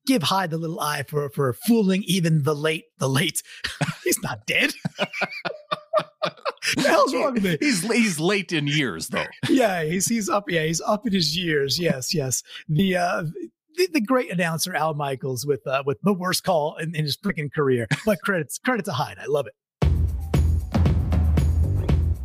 [0.06, 3.42] give Hyde the little eye for for fooling even the late the late.
[4.04, 4.72] he's not dead.
[6.76, 7.56] the hell's wrong with me?
[7.60, 9.26] He's he's late in years though.
[9.48, 10.50] yeah, he's he's up.
[10.50, 11.78] Yeah, he's up in his years.
[11.78, 12.42] Yes, yes.
[12.68, 13.24] The uh
[13.76, 17.16] the, the great announcer Al Michaels with uh with the worst call in, in his
[17.16, 17.86] freaking career.
[18.04, 19.18] But credits credit to Hyde.
[19.18, 19.54] I love it.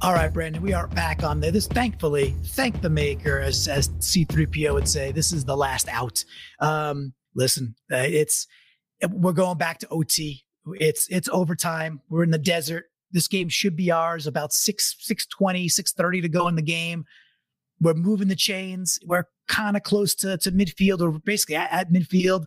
[0.03, 1.51] All right, Brandon, we are back on there.
[1.51, 6.25] This thankfully, thank the maker, as as C3PO would say, this is the last out.
[6.59, 8.47] Um, listen, uh, it's
[9.11, 10.43] we're going back to OT.
[10.73, 12.01] It's it's overtime.
[12.09, 12.85] We're in the desert.
[13.11, 14.25] This game should be ours.
[14.25, 17.05] About 6 620, 630 to go in the game.
[17.79, 18.97] We're moving the chains.
[19.05, 22.45] We're kind of close to, to midfield or basically at, at midfield.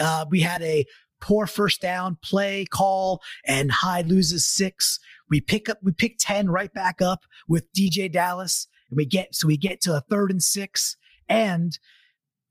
[0.00, 0.86] Uh, we had a
[1.20, 4.98] poor first down play call and Hyde loses six.
[5.28, 9.34] We pick up, we pick 10 right back up with DeeJay Dallas and we get,
[9.34, 10.96] so we get to a third and six
[11.28, 11.78] and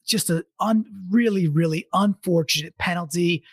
[0.06, 3.44] just a un, really, really unfortunate penalty.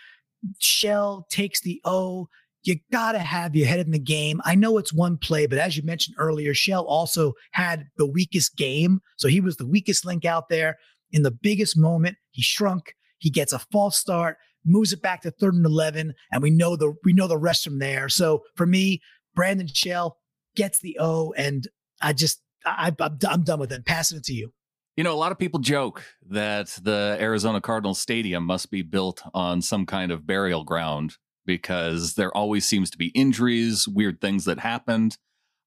[0.59, 2.29] Shell takes the O.
[2.65, 4.41] You got to have your head in the game.
[4.45, 8.57] I know it's one play, but as you mentioned earlier, Shell also had the weakest
[8.57, 9.01] game.
[9.17, 10.79] So he was the weakest link out there
[11.11, 12.17] in the biggest moment.
[12.31, 12.95] He shrunk.
[13.19, 16.77] He gets a false start moves it back to third and 11, and we know
[16.77, 18.09] the we know the rest from there.
[18.09, 19.01] So for me,
[19.35, 20.19] Brandon Shell
[20.57, 21.67] gets the O, and
[22.01, 23.85] I just I, I'm, I'm done with it.
[23.85, 24.53] Passing it to you.
[24.97, 29.23] You know, a lot of people joke that the Arizona Cardinals stadium must be built
[29.33, 34.45] on some kind of burial ground because there always seems to be injuries, weird things
[34.45, 35.17] that happened.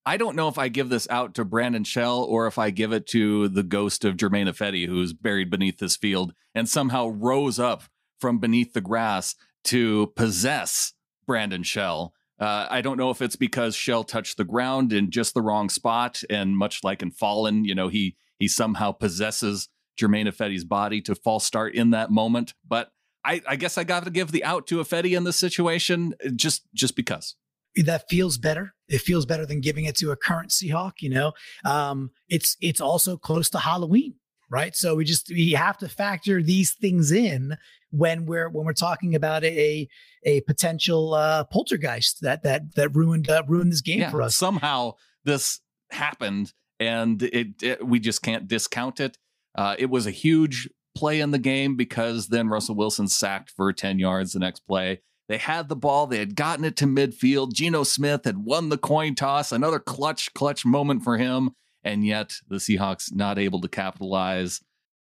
[0.05, 2.93] I don't know if I give this out to Brandon Shell or if I give
[2.93, 7.57] it to the ghost of Germain Ifedi, who's buried beneath this field and somehow rose
[7.57, 7.83] up
[8.19, 10.93] from beneath the grass to possess
[11.25, 12.13] Brandon Shell.
[12.39, 15.69] Uh, I don't know if it's because Shell touched the ground in just the wrong
[15.69, 21.01] spot, and much like in Fallen, you know, he he somehow possesses Germain Ifedi's body
[21.01, 22.53] to false start in that moment.
[22.67, 22.91] But
[23.23, 26.63] I, I guess I got to give the out to Ifedi in this situation, just
[26.73, 27.35] just because
[27.75, 28.73] that feels better.
[28.87, 30.93] It feels better than giving it to a current Seahawk.
[30.99, 34.15] You know, um, it's it's also close to Halloween,
[34.49, 34.75] right?
[34.75, 37.57] So we just we have to factor these things in
[37.91, 39.87] when we're when we're talking about a
[40.23, 44.35] a potential uh, poltergeist that that that ruined uh, ruined this game yeah, for us.
[44.35, 45.59] Somehow this
[45.91, 49.17] happened, and it, it we just can't discount it.
[49.55, 53.71] Uh, it was a huge play in the game because then Russell Wilson sacked for
[53.73, 55.01] ten yards the next play.
[55.27, 56.05] They had the ball.
[56.05, 57.53] They had gotten it to midfield.
[57.53, 59.51] Geno Smith had won the coin toss.
[59.51, 61.51] Another clutch, clutch moment for him.
[61.85, 64.61] And yet the Seahawks not able to capitalize.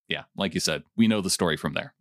[0.09, 1.95] Yeah, like you said, we know the story from there.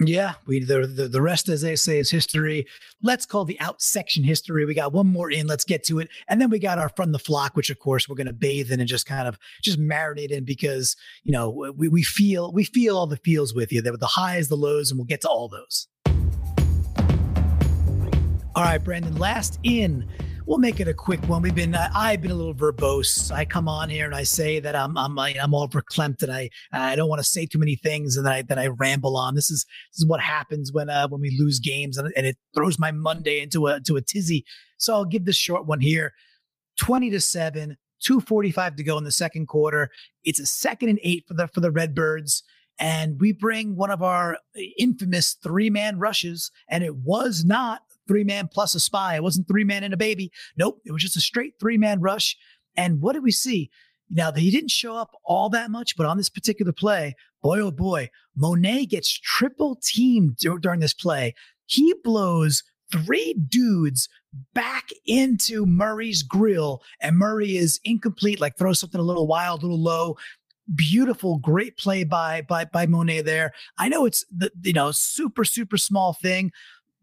[0.00, 2.66] Yeah, we the, the, the rest, as they say, is history.
[3.02, 4.64] Let's call the out section history.
[4.64, 5.48] We got one more in.
[5.48, 8.08] Let's get to it, and then we got our from the flock, which of course
[8.08, 11.72] we're going to bathe in and just kind of just marinate in because you know
[11.76, 13.82] we we feel we feel all the feels with you.
[13.82, 15.88] There were the highs, the lows, and we'll get to all those.
[18.54, 20.08] All right, Brandon, last in.
[20.48, 21.42] We'll make it a quick one.
[21.42, 23.30] We've been, uh, I've been a little verbose.
[23.30, 26.48] I come on here and I say that I'm, I'm, I'm all verklempt and I,
[26.72, 29.34] I don't want to say too many things and then I, then I ramble on.
[29.34, 32.38] This is, this is what happens when, uh, when we lose games and, and it
[32.54, 34.46] throws my Monday into a, into a tizzy.
[34.78, 36.14] So I'll give this short one here.
[36.80, 39.90] 20 to seven, 245 to go in the second quarter.
[40.24, 42.42] It's a second and eight for the, for the Redbirds
[42.78, 44.38] and we bring one of our
[44.78, 49.16] infamous three man rushes, and it was not three man plus a spy.
[49.16, 50.32] It wasn't three man and a baby.
[50.56, 52.36] Nope, it was just a straight three man rush.
[52.76, 53.70] And what did we see?
[54.10, 57.70] Now, he didn't show up all that much, but on this particular play, boy, oh
[57.70, 61.34] boy, Mone gets triple teamed during this play.
[61.66, 64.08] He blows three dudes
[64.54, 69.66] back into Murray's grill, and Murray is incomplete, like throws something a little wild, a
[69.66, 70.16] little low
[70.74, 73.52] beautiful, great play by by by Mone there.
[73.78, 76.52] I know it's the you know super super small thing.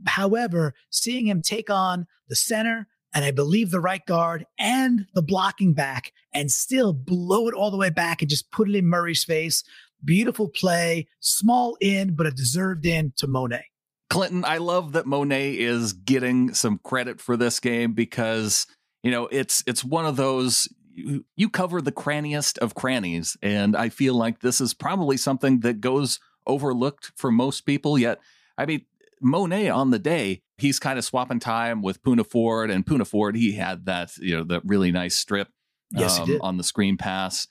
[0.05, 5.21] However, seeing him take on the center and I believe the right guard and the
[5.21, 8.85] blocking back and still blow it all the way back and just put it in
[8.85, 9.63] Murray's face.
[10.03, 13.61] Beautiful play, small in, but a deserved in to Mone.
[14.09, 18.67] Clinton, I love that Mone is getting some credit for this game because
[19.01, 23.75] you know it's it's one of those you, you cover the cranniest of crannies, and
[23.75, 27.97] I feel like this is probably something that goes overlooked for most people.
[27.97, 28.19] Yet,
[28.57, 28.85] I mean,
[29.21, 33.35] Mone on the day, he's kind of swapping time with Poona Ford, and Poona Ford,
[33.35, 35.49] he had that you know that really nice strip
[35.91, 37.47] yes, um, on the screen pass.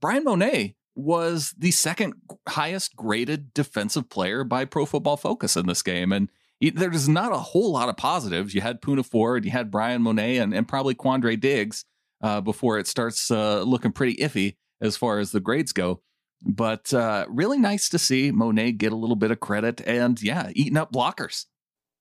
[0.00, 2.14] Brian Mone was the second
[2.48, 7.38] highest graded defensive player by Pro Football Focus in this game, and there's not a
[7.38, 8.54] whole lot of positives.
[8.54, 11.84] You had Poona Ford, you had Brian Mone, and, and probably Quandre Diggs
[12.22, 16.02] uh, before it starts uh, looking pretty iffy as far as the grades go.
[16.42, 20.50] But uh, really nice to see Mone get a little bit of credit and yeah,
[20.54, 21.46] eating up blockers.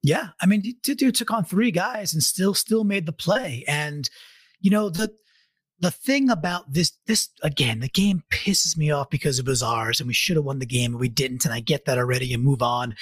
[0.02, 3.65] Yeah, I mean, dude took on three guys and still still made the play.
[3.67, 4.10] And
[4.62, 5.13] you know the
[5.80, 9.99] the thing about this this again, the game pisses me off because it was ours
[9.99, 11.45] and we should have won the game and we didn't.
[11.45, 12.95] And I get that already and move on.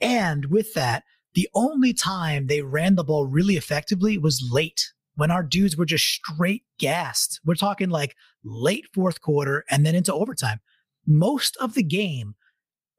[0.00, 1.04] And with that,
[1.34, 5.84] the only time they ran the ball really effectively was late when our dudes were
[5.84, 7.40] just straight gassed.
[7.44, 10.60] We're talking like late fourth quarter and then into overtime.
[11.06, 12.34] Most of the game,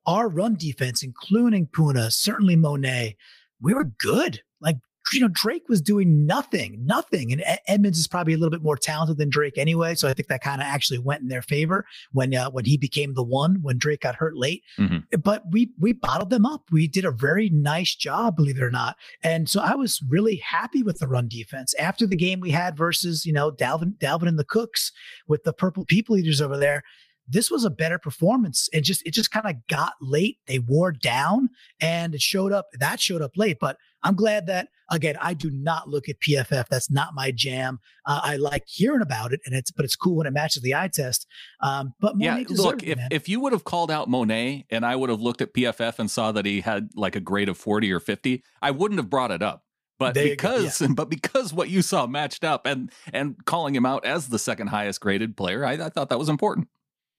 [0.06, 3.14] our run defense, including Poona, certainly Mone,
[3.62, 4.42] we were good.
[4.62, 4.78] Like
[5.12, 7.32] you know, Drake was doing nothing, nothing.
[7.32, 9.96] And Edmonds is probably a little bit more talented than Drake anyway.
[9.96, 12.78] So I think that kind of actually went in their favor when uh, when he
[12.78, 14.64] became the one when Drake got hurt late.
[14.78, 15.20] Mm-hmm.
[15.22, 16.64] But we we bottled them up.
[16.72, 18.98] We did a very nice job, believe it or not.
[19.24, 22.78] And so I was really happy with the run defense after the game we had
[22.78, 24.92] versus you know Dalvin Dalvin and the Cooks
[25.28, 26.84] with the purple people eaters over there
[27.32, 28.68] this was a better performance.
[28.74, 30.38] It just it just kind of got late.
[30.48, 32.70] They wore down and it showed up.
[32.74, 33.58] That showed up late.
[33.62, 36.68] But I'm glad that again, I do not look at PFF.
[36.70, 37.80] That's not my jam.
[38.06, 40.76] Uh, I like hearing about it, and it's but it's cool when it matches the
[40.76, 41.28] eye test.
[41.62, 45.10] Um, but yeah, look, if if you would have called out Mone and I would
[45.10, 48.00] have looked at PFF and saw that he had like a grade of 40 or
[48.00, 49.64] 50, I wouldn't have brought it up.
[49.98, 50.88] But there because yeah.
[50.96, 54.68] but because what you saw matched up and and calling him out as the second
[54.68, 56.68] highest graded player, I, I thought that was important.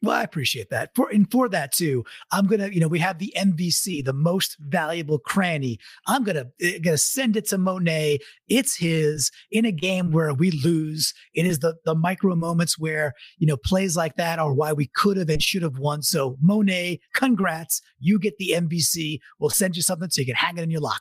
[0.03, 0.95] Well, I appreciate that.
[0.95, 4.57] For and for that too, I'm gonna, you know, we have the MVC, the most
[4.59, 5.79] valuable cranny.
[6.07, 8.19] I'm gonna eh, gonna send it to Mone.
[8.49, 11.13] It's his in a game where we lose.
[11.35, 14.87] It is the the micro moments where you know plays like that are why we
[14.87, 16.03] could have and should have won.
[16.03, 19.21] So Mone, congrats, you get the MVC.
[19.39, 21.01] We'll send you something so you can hang it in your locker.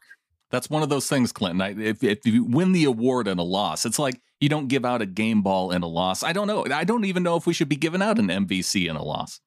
[0.51, 1.62] That's one of those things, Clinton.
[1.62, 4.86] I, if, if you win the award and a loss, it's like you don't give
[4.86, 6.23] out a game ball in a loss.
[6.23, 6.65] I don't know.
[6.71, 9.39] I don't even know if we should be giving out an MVC in a loss.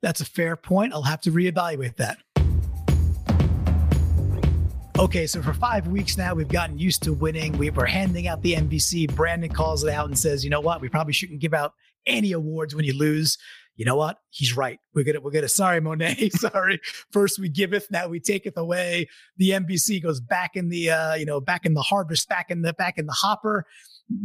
[0.00, 0.92] That's a fair point.
[0.92, 2.18] I'll have to reevaluate that.
[4.98, 7.56] Okay, so for five weeks now, we've gotten used to winning.
[7.56, 9.14] We were handing out the MVC.
[9.14, 10.80] Brandon calls it out and says, you know what?
[10.80, 11.72] We probably shouldn't give out
[12.06, 13.38] any awards when you lose
[13.76, 14.18] you know what?
[14.30, 14.78] He's right.
[14.94, 16.02] We're gonna we're gonna sorry, Mone.
[16.30, 16.80] sorry.
[17.10, 19.08] First we giveth, now we taketh away.
[19.38, 22.62] The MVC goes back in the uh, you know, back in the harvest, back in
[22.62, 23.66] the back in the hopper.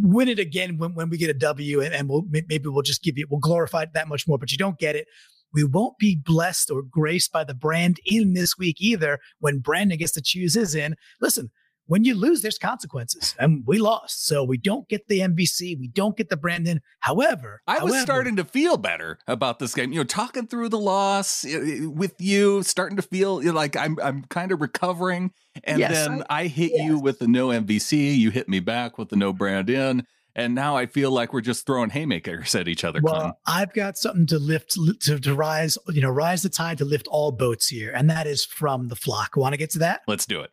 [0.01, 3.03] Win it again when, when we get a W, and, and we'll maybe we'll just
[3.03, 5.07] give you we'll glorify it that much more, but you don't get it.
[5.53, 9.97] We won't be blessed or graced by the brand in this week either when Brandon
[9.97, 10.95] gets to choose his in.
[11.21, 11.51] Listen,
[11.87, 15.87] when you lose, there's consequences, and we lost, so we don't get the MVC, we
[15.87, 16.81] don't get the Brandon.
[16.99, 19.91] However, I was however, starting to feel better about this game.
[19.91, 24.51] You know, talking through the loss with you, starting to feel like I'm I'm kind
[24.51, 25.31] of recovering,
[25.63, 26.85] and yes, then I, I hit yes.
[26.85, 28.17] you with the no MVC.
[28.17, 30.05] You hit me back with the no Brandon.
[30.37, 32.99] And now I feel like we're just throwing haymakers at each other.
[33.01, 33.33] Well, Clinton.
[33.47, 37.07] I've got something to lift, to, to rise, you know, rise the tide to lift
[37.07, 39.35] all boats here, and that is from the flock.
[39.35, 40.01] Want to get to that?
[40.07, 40.51] Let's do it.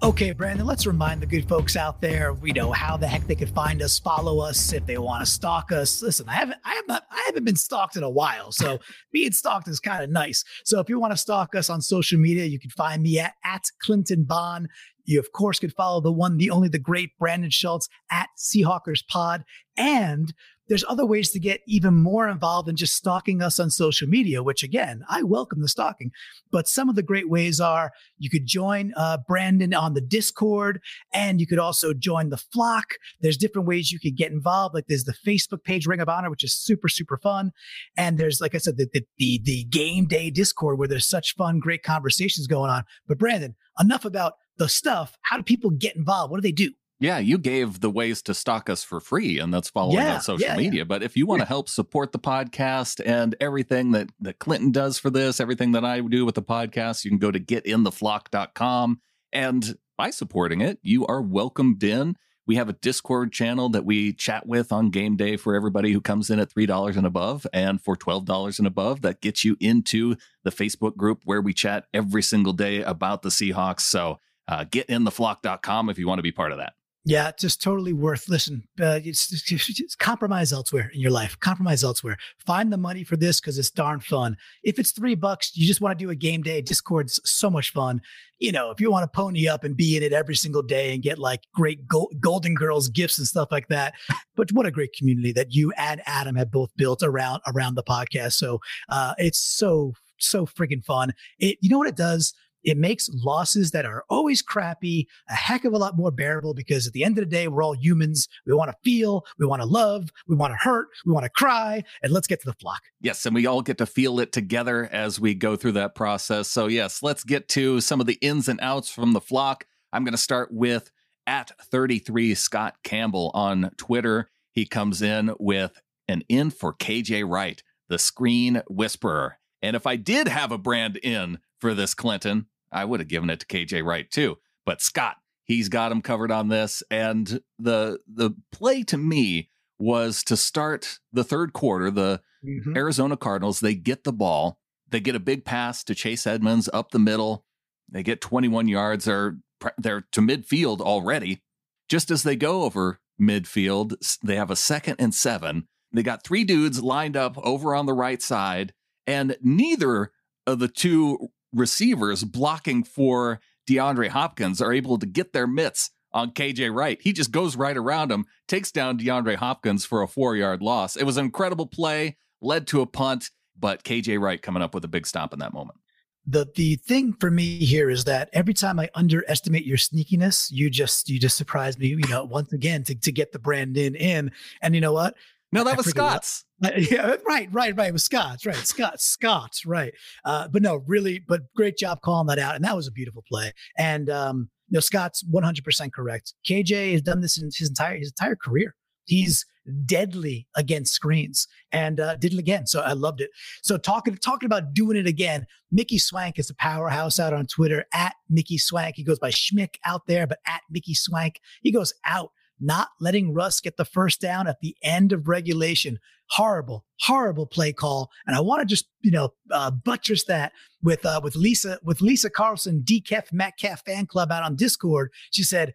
[0.00, 3.34] Okay, Brandon, let's remind the good folks out there, you know, how the heck they
[3.34, 6.00] could find us, follow us if they want to stalk us.
[6.00, 8.52] Listen, I haven't I have not I haven't been stalked in a while.
[8.52, 8.78] So
[9.12, 10.44] being stalked is kind of nice.
[10.64, 13.34] So if you want to stalk us on social media, you can find me at,
[13.44, 14.68] at Clinton Bond.
[15.04, 19.04] You of course could follow the one, the only the great Brandon Schultz at Seahawkers
[19.08, 19.44] Pod.
[19.76, 20.32] And
[20.68, 24.42] there's other ways to get even more involved than just stalking us on social media,
[24.42, 26.10] which again, I welcome the stalking.
[26.50, 30.80] But some of the great ways are you could join uh, Brandon on the Discord
[31.12, 32.94] and you could also join the flock.
[33.20, 34.74] There's different ways you could get involved.
[34.74, 37.52] Like there's the Facebook page Ring of Honor, which is super, super fun.
[37.96, 41.34] And there's, like I said, the, the, the, the game day Discord where there's such
[41.34, 42.84] fun, great conversations going on.
[43.06, 45.16] But Brandon, enough about the stuff.
[45.22, 46.30] How do people get involved?
[46.30, 46.72] What do they do?
[47.00, 50.20] Yeah, you gave the ways to stalk us for free, and that's following Yeah, on
[50.20, 50.78] social yeah, media.
[50.80, 50.84] yeah.
[50.84, 54.98] But if you want to help support the podcast and everything that, that Clinton does
[54.98, 59.00] for this, everything that I do with the podcast, you can go to getintheflock.com.
[59.32, 62.16] And by supporting it, you are welcomed in.
[62.46, 66.00] We have a Discord channel that we chat with on game day for everybody who
[66.00, 67.46] comes in at $3 and above.
[67.52, 71.84] And for $12 and above, that gets you into the Facebook group where we chat
[71.92, 73.80] every single day about the Seahawks.
[73.82, 74.18] So
[74.48, 76.72] uh, getintheflock.com if you want to be part of that.
[77.08, 78.28] Yeah, just totally worth.
[78.28, 81.40] Listen, uh, it's, it's, it's compromise elsewhere in your life.
[81.40, 82.18] Compromise elsewhere.
[82.44, 84.36] Find the money for this because it's darn fun.
[84.62, 86.60] If it's three bucks, you just want to do a game day.
[86.60, 88.02] Discord's so much fun.
[88.40, 90.92] You know, if you want to pony up and be in it every single day
[90.92, 93.94] and get like great Gol- Golden Girls gifts and stuff like that.
[94.36, 97.82] But what a great community that you and Adam have both built around around the
[97.82, 98.34] podcast.
[98.34, 101.14] So uh, it's so so freaking fun.
[101.38, 102.34] It you know what it does.
[102.68, 106.86] It makes losses that are always crappy a heck of a lot more bearable because
[106.86, 108.28] at the end of the day, we're all humans.
[108.44, 111.30] We want to feel, we want to love, we want to hurt, we want to
[111.30, 112.82] cry, and let's get to the flock.
[113.00, 116.48] Yes, and we all get to feel it together as we go through that process.
[116.48, 119.64] So, yes, let's get to some of the ins and outs from the flock.
[119.90, 120.90] I'm going to start with
[121.26, 124.28] at 33 Scott Campbell on Twitter.
[124.52, 129.38] He comes in with an in for KJ Wright, the screen whisperer.
[129.62, 133.30] And if I did have a brand in for this Clinton, I would have given
[133.30, 134.38] it to KJ Wright too.
[134.64, 136.82] But Scott, he's got him covered on this.
[136.90, 142.76] And the the play to me was to start the third quarter, the mm-hmm.
[142.76, 144.58] Arizona Cardinals, they get the ball.
[144.90, 147.44] They get a big pass to Chase Edmonds up the middle.
[147.90, 149.04] They get 21 yards.
[149.04, 149.36] They're,
[149.76, 151.42] they're to midfield already.
[151.88, 155.68] Just as they go over midfield, they have a second and seven.
[155.92, 158.74] They got three dudes lined up over on the right side,
[159.06, 160.12] and neither
[160.46, 166.30] of the two receivers blocking for DeAndre Hopkins are able to get their mitts on
[166.32, 166.98] KJ Wright.
[167.00, 170.96] He just goes right around him, takes down DeAndre Hopkins for a four yard loss.
[170.96, 174.84] It was an incredible play, led to a punt, but KJ Wright coming up with
[174.84, 175.78] a big stop in that moment.
[176.26, 180.70] the the thing for me here is that every time I underestimate your sneakiness, you
[180.70, 184.30] just you just surprise me, you know, once again to, to get the Brandon in.
[184.62, 185.14] And you know what?
[185.52, 186.44] No, I that was Scott's.
[186.76, 187.88] Yeah, right, right, right.
[187.88, 188.56] It was Scott's, right?
[188.56, 189.92] Scott, Scott's, right.
[190.24, 192.56] Uh, but no, really, but great job calling that out.
[192.56, 193.52] And that was a beautiful play.
[193.76, 196.34] And um, no, Scott's 100% correct.
[196.48, 198.74] KJ has done this in his entire his entire career.
[199.04, 199.46] He's
[199.84, 202.66] deadly against screens and uh, did it again.
[202.66, 203.30] So I loved it.
[203.62, 207.84] So talking talking about doing it again, Mickey Swank is a powerhouse out on Twitter
[207.92, 208.96] at Mickey Swank.
[208.96, 212.30] He goes by Schmick out there, but at Mickey Swank, he goes out,
[212.60, 215.98] not letting Russ get the first down at the end of regulation.
[216.30, 218.10] Horrible, horrible play call.
[218.26, 220.52] And I want to just you know uh, buttress that
[220.82, 225.10] with uh, with Lisa with Lisa Carlson, DCF Metcalf fan club out on Discord.
[225.30, 225.74] She said,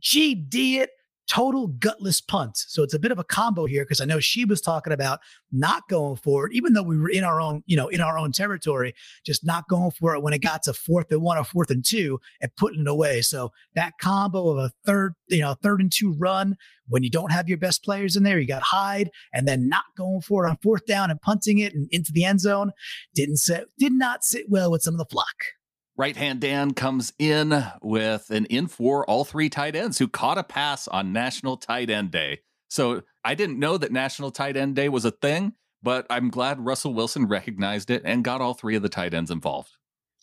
[0.00, 0.90] "GD it."
[1.28, 2.56] Total gutless punt.
[2.56, 5.20] So it's a bit of a combo here because I know she was talking about
[5.52, 8.18] not going for it, even though we were in our own, you know, in our
[8.18, 8.94] own territory,
[9.26, 11.84] just not going for it when it got to fourth and one or fourth and
[11.84, 13.20] two and putting it away.
[13.20, 16.56] So that combo of a third, you know, third and two run
[16.88, 19.84] when you don't have your best players in there, you got Hyde, and then not
[19.96, 22.72] going for it on fourth down and punting it and into the end zone
[23.14, 25.34] didn't sit, did not sit well with some of the flock.
[25.98, 30.38] Right hand Dan comes in with an in for all three tight ends who caught
[30.38, 32.42] a pass on National Tight End Day.
[32.68, 36.64] So I didn't know that National Tight End Day was a thing, but I'm glad
[36.64, 39.72] Russell Wilson recognized it and got all three of the tight ends involved.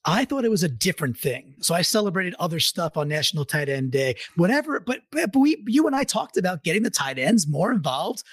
[0.06, 1.56] I thought it was a different thing.
[1.60, 4.80] So I celebrated other stuff on National Tight End Day, whatever.
[4.80, 8.24] But, but we, you and I talked about getting the tight ends more involved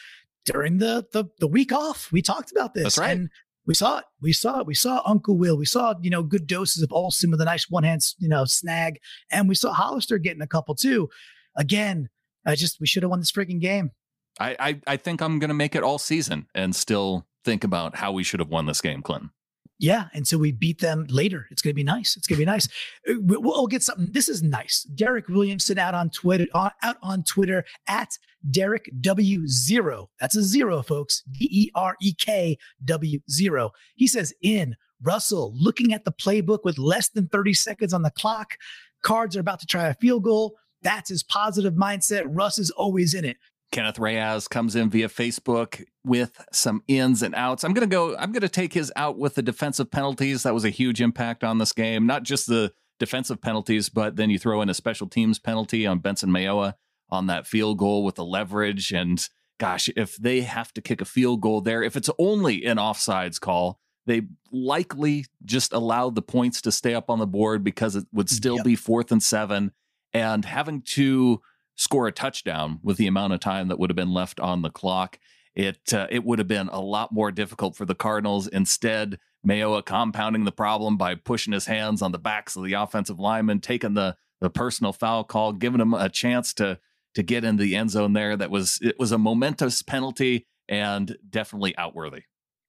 [0.44, 2.10] during the the, the week off.
[2.12, 2.84] We talked about this.
[2.84, 3.16] That's right.
[3.16, 3.30] And
[3.66, 4.04] we saw it.
[4.20, 4.66] We saw it.
[4.66, 5.56] We saw Uncle Will.
[5.56, 8.44] We saw, you know, good doses of Olsen with a nice one hand, you know,
[8.44, 8.98] snag.
[9.30, 11.08] And we saw Hollister getting a couple too.
[11.56, 12.08] Again,
[12.44, 13.92] I just, we should have won this freaking game.
[14.40, 17.96] I, I, I think I'm going to make it all season and still think about
[17.96, 19.30] how we should have won this game, Clinton.
[19.78, 21.46] Yeah, and so we beat them later.
[21.50, 22.16] It's going to be nice.
[22.16, 22.68] It's going to be nice.
[23.08, 24.08] Uh, we'll, we'll, get something.
[24.12, 24.84] This is nice.
[24.94, 28.10] Derek Williamson out on Twitter, out on Twitter at
[28.50, 30.10] Derek W zero.
[30.20, 31.22] That's a zero, folks.
[31.30, 33.70] D E R E K W zero.
[33.94, 38.10] He says in Russell looking at the playbook with less than 30 seconds on the
[38.10, 38.56] clock.
[39.02, 40.56] Cards are about to try a field goal.
[40.82, 42.24] That's his positive mindset.
[42.26, 43.36] Russ is always in it.
[43.72, 47.64] Kenneth Reyes comes in via Facebook with some ins and outs.
[47.64, 50.42] I'm going to go, I'm going to take his out with the defensive penalties.
[50.42, 52.06] That was a huge impact on this game.
[52.06, 56.00] Not just the defensive penalties, but then you throw in a special teams penalty on
[56.00, 56.74] Benson Mayowa
[57.12, 58.92] on that field goal with the leverage.
[58.92, 59.24] And
[59.60, 63.38] gosh, if they have to kick a field goal there, if it's only an offsides
[63.38, 68.06] call, they likely just allowed the points to stay up on the board because it
[68.12, 68.64] would still yep.
[68.64, 69.70] be fourth and seven.
[70.12, 71.40] And having to
[71.76, 74.70] score a touchdown with the amount of time that would have been left on the
[74.70, 75.18] clock.
[75.54, 78.46] It uh, it would have been a lot more difficult for the Cardinals.
[78.46, 83.18] Instead, Mayowa compounding the problem by pushing his hands on the backs of the offensive
[83.18, 86.78] linemen, taking the the personal foul call, giving him a chance to
[87.14, 88.36] to get into the end zone there.
[88.36, 92.22] That was it was a momentous penalty and definitely outworthy.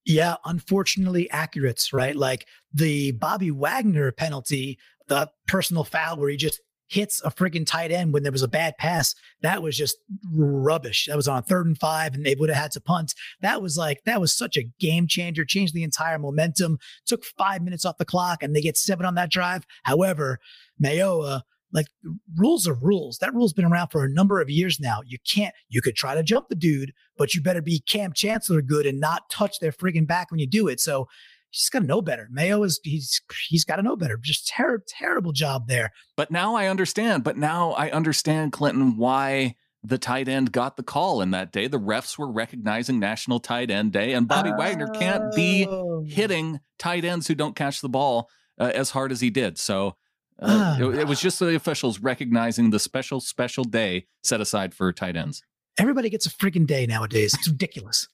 [0.05, 2.15] Yeah, unfortunately accurate, right?
[2.15, 4.77] Like the Bobby Wagner penalty,
[5.07, 8.47] the personal foul where he just hits a freaking tight end when there was a
[8.47, 9.15] bad pass.
[9.41, 9.97] That was just
[10.31, 11.07] rubbish.
[11.07, 13.13] That was on a third and five, and they would have had to punt.
[13.41, 15.45] That was like that was such a game changer.
[15.45, 16.77] Changed the entire momentum.
[17.05, 19.65] Took five minutes off the clock, and they get seven on that drive.
[19.83, 20.39] However,
[20.81, 21.43] Mayowa.
[21.73, 21.87] Like
[22.37, 23.17] rules are rules.
[23.17, 24.99] That rule's been around for a number of years now.
[25.05, 28.61] You can't, you could try to jump the dude, but you better be Kam Chancellor
[28.61, 30.79] good and not touch their friggin' back when you do it.
[30.79, 31.07] So
[31.53, 32.27] he's got to know better.
[32.31, 34.17] Mayo is he's he's got to know better.
[34.21, 35.91] Just terrible terrible job there.
[36.17, 37.23] But now I understand.
[37.23, 41.67] But now I understand Clinton why the tight end got the call in that day.
[41.67, 44.57] The refs were recognizing National Tight End Day, and Bobby oh.
[44.57, 46.03] Wagner can't be oh.
[46.07, 49.57] hitting tight ends who don't catch the ball uh, as hard as he did.
[49.57, 49.95] So.
[50.39, 54.91] Uh, it, it was just the officials recognizing the special, special day set aside for
[54.91, 55.43] tight ends.
[55.77, 57.33] Everybody gets a freaking day nowadays.
[57.33, 58.07] It's ridiculous.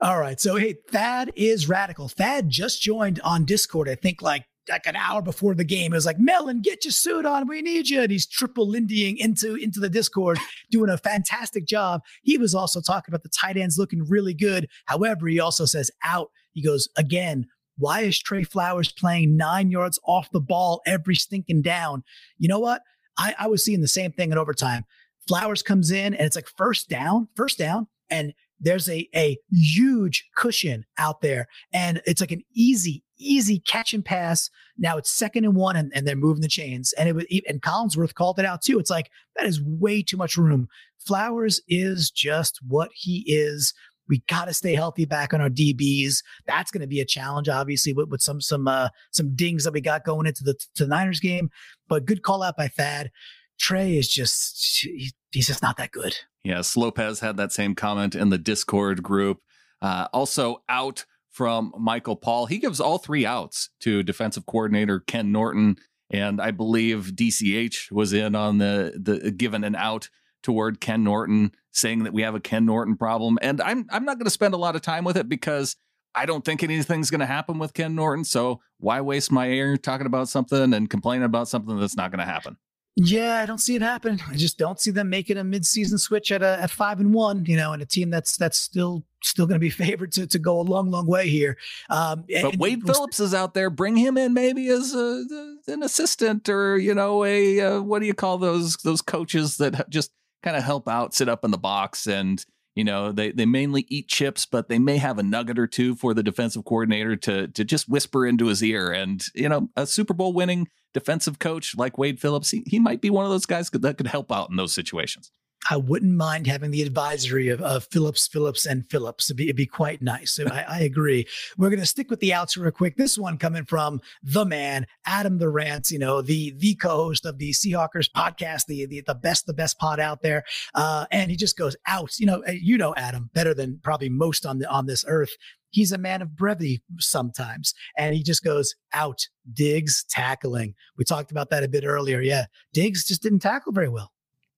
[0.00, 0.40] All right.
[0.40, 2.08] So, hey, Thad is radical.
[2.08, 5.92] Thad just joined on Discord, I think like like an hour before the game.
[5.92, 7.46] It was like, Melon, get your suit on.
[7.46, 8.00] We need you.
[8.00, 10.38] And he's triple lindying into, into the Discord,
[10.70, 12.00] doing a fantastic job.
[12.22, 14.68] He was also talking about the tight ends looking really good.
[14.86, 16.30] However, he also says out.
[16.52, 17.46] He goes, again,
[17.76, 22.04] why is Trey Flowers playing nine yards off the ball every stinking down?
[22.38, 22.82] You know what?
[23.18, 24.84] I, I was seeing the same thing in overtime.
[25.26, 27.86] Flowers comes in and it's like first down, first down.
[28.10, 33.92] And there's a, a huge cushion out there and it's like an easy, easy catch
[33.92, 34.50] and pass.
[34.78, 36.92] Now it's second and one and, and they're moving the chains.
[36.98, 38.78] And it was, and Collinsworth called it out too.
[38.78, 40.68] It's like, that is way too much room.
[40.98, 43.74] Flowers is just what he is.
[44.08, 46.22] We got to stay healthy back on our DBs.
[46.46, 49.72] That's going to be a challenge, obviously, with, with some some uh, some dings that
[49.72, 51.50] we got going into the to the Niners game.
[51.88, 53.10] But good call out by Thad.
[53.58, 54.86] Trey is just
[55.30, 56.16] he's just not that good.
[56.42, 59.40] Yes, Lopez had that same comment in the Discord group.
[59.80, 62.46] Uh, also out from Michael Paul.
[62.46, 65.76] He gives all three outs to defensive coordinator Ken Norton,
[66.10, 70.10] and I believe DCH was in on the the given an out
[70.44, 73.38] toward Ken Norton, saying that we have a Ken Norton problem.
[73.42, 75.74] And I'm I'm not going to spend a lot of time with it because
[76.14, 78.24] I don't think anything's going to happen with Ken Norton.
[78.24, 82.20] So why waste my air talking about something and complaining about something that's not going
[82.20, 82.56] to happen?
[82.96, 84.20] Yeah, I don't see it happen.
[84.28, 87.44] I just don't see them making a midseason switch at a, at five and one.
[87.44, 90.38] You know, and a team that's that's still still going to be favored to, to
[90.38, 91.56] go a long, long way here.
[91.90, 93.68] Um, but and, Wade Phillips is out there.
[93.68, 95.24] Bring him in maybe as a,
[95.66, 99.90] an assistant or you know a uh, what do you call those those coaches that
[99.90, 100.12] just
[100.44, 103.86] kind of help out, sit up in the box and you know, they they mainly
[103.88, 107.46] eat chips, but they may have a nugget or two for the defensive coordinator to
[107.48, 108.90] to just whisper into his ear.
[108.90, 113.00] And you know, a Super Bowl winning defensive coach like Wade Phillips, he, he might
[113.00, 115.30] be one of those guys that could help out in those situations.
[115.70, 119.30] I wouldn't mind having the advisory of, of Phillips, Phillips, and Phillips.
[119.30, 120.32] It'd be, it'd be quite nice.
[120.32, 121.26] So I, I, agree.
[121.56, 122.96] We're going to stick with the outs real quick.
[122.96, 127.38] This one coming from the man, Adam the Rant, you know, the the co-host of
[127.38, 130.44] the Seahawkers podcast, the the, the best, the best pod out there.
[130.74, 132.18] Uh, and he just goes out.
[132.18, 135.30] You know, you know Adam better than probably most on the on this earth.
[135.70, 139.26] He's a man of brevity sometimes, and he just goes out.
[139.52, 140.74] Diggs, tackling.
[140.96, 142.20] We talked about that a bit earlier.
[142.20, 144.13] Yeah, Diggs just didn't tackle very well.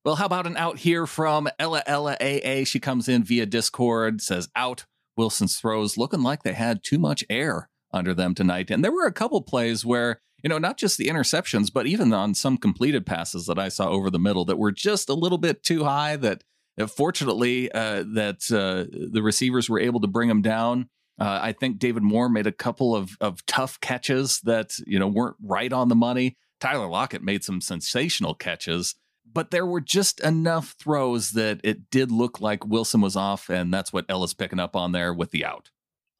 [0.06, 2.62] Well, how about an out here from Ella Ella AA?
[2.62, 4.84] She comes in via Discord, says out.
[5.16, 8.70] Wilson's throws looking like they had too much air under them tonight.
[8.70, 12.12] And there were a couple plays where, you know, not just the interceptions, but even
[12.12, 15.38] on some completed passes that I saw over the middle that were just a little
[15.38, 16.44] bit too high that,
[16.86, 20.88] fortunately uh, that uh, the receivers were able to bring them down.
[21.18, 25.08] Uh, I think David Moore made a couple of of tough catches that you know
[25.08, 26.36] weren't right on the money.
[26.60, 28.94] Tyler Lockett made some sensational catches,
[29.36, 33.72] but there were just enough throws that it did look like Wilson was off, and
[33.72, 35.68] that's what Ella's picking up on there with the out.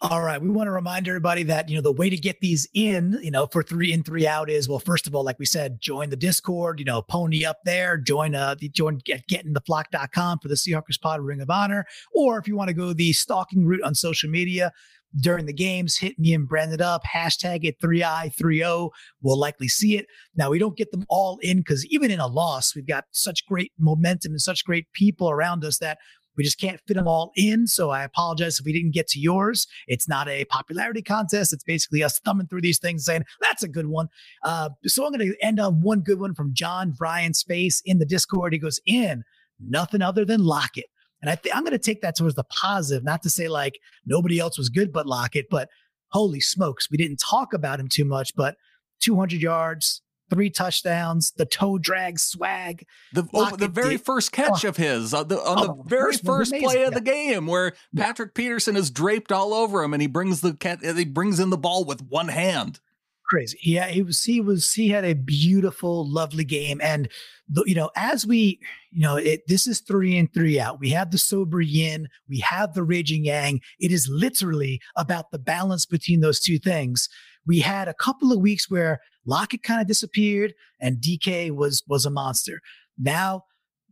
[0.02, 0.38] All right.
[0.38, 3.30] We want to remind everybody that, you know, the way to get these in, you
[3.30, 6.10] know, for three in, three out is, well, first of all, like we said, join
[6.10, 10.54] the Discord, you know, pony up there, join, uh, the, join get, getintheflock.com for the
[10.54, 11.86] Seahawkers Pod Ring of Honor.
[12.12, 14.70] Or if you want to go the stalking route on social media
[15.20, 18.90] during the games, hit me and Brandon up, hashtag it 3i30.
[19.22, 20.07] We'll likely see it.
[20.34, 23.46] Now, we don't get them all in because even in a loss, we've got such
[23.46, 25.98] great momentum and such great people around us that
[26.36, 27.66] we just can't fit them all in.
[27.66, 29.66] So I apologize if we didn't get to yours.
[29.86, 31.52] It's not a popularity contest.
[31.52, 34.09] It's basically us thumbing through these things saying, that's a good one.
[34.44, 37.98] Uh, so I'm going to end on one good one from John Brian's face in
[37.98, 38.52] the Discord.
[38.52, 39.24] He goes, in
[39.59, 40.86] nothing other than Lockett.
[41.27, 43.81] And I think I'm going to take that towards the positive, not to say like
[44.07, 45.68] nobody else was good but Lockett, but
[46.11, 48.55] holy smokes, we didn't talk about him too much, but
[49.03, 52.87] 200 yards, three touchdowns, the toe drag swag.
[53.12, 54.05] The oh, the very did.
[54.05, 54.37] first oh.
[54.37, 54.68] catch oh.
[54.68, 57.72] of his uh, on the, on oh, the very first play of the game where.
[57.97, 61.51] Patrick Peterson is draped all over him and he brings the cat he brings in
[61.51, 62.79] the ball with one hand.
[63.29, 63.59] Crazy.
[63.62, 66.81] Yeah, he was he was he had a beautiful, lovely game.
[66.81, 67.09] And
[67.49, 68.61] the, you know, as we,
[68.93, 70.79] you know, it this is three and three out.
[70.79, 73.61] We have the sober yin, we have the raging yang.
[73.81, 77.09] It is literally about the balance between those two things.
[77.47, 82.07] We had a couple of weeks where Lockett kind of disappeared and DK was was
[82.07, 82.61] a monster.
[82.97, 83.43] Now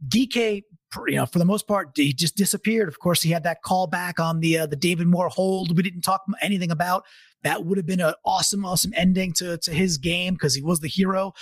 [0.09, 0.63] DK,
[1.07, 2.89] you know, for the most part, he just disappeared.
[2.89, 5.77] Of course, he had that call back on the uh, the David Moore hold.
[5.77, 7.05] We didn't talk anything about.
[7.45, 10.81] That would have been an awesome, awesome ending to to his game because he was
[10.81, 11.33] the hero.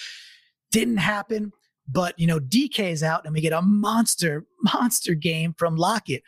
[0.71, 1.53] Didn't happen.
[1.89, 6.23] But you know, DK is out, and we get a monster, monster game from Lockett.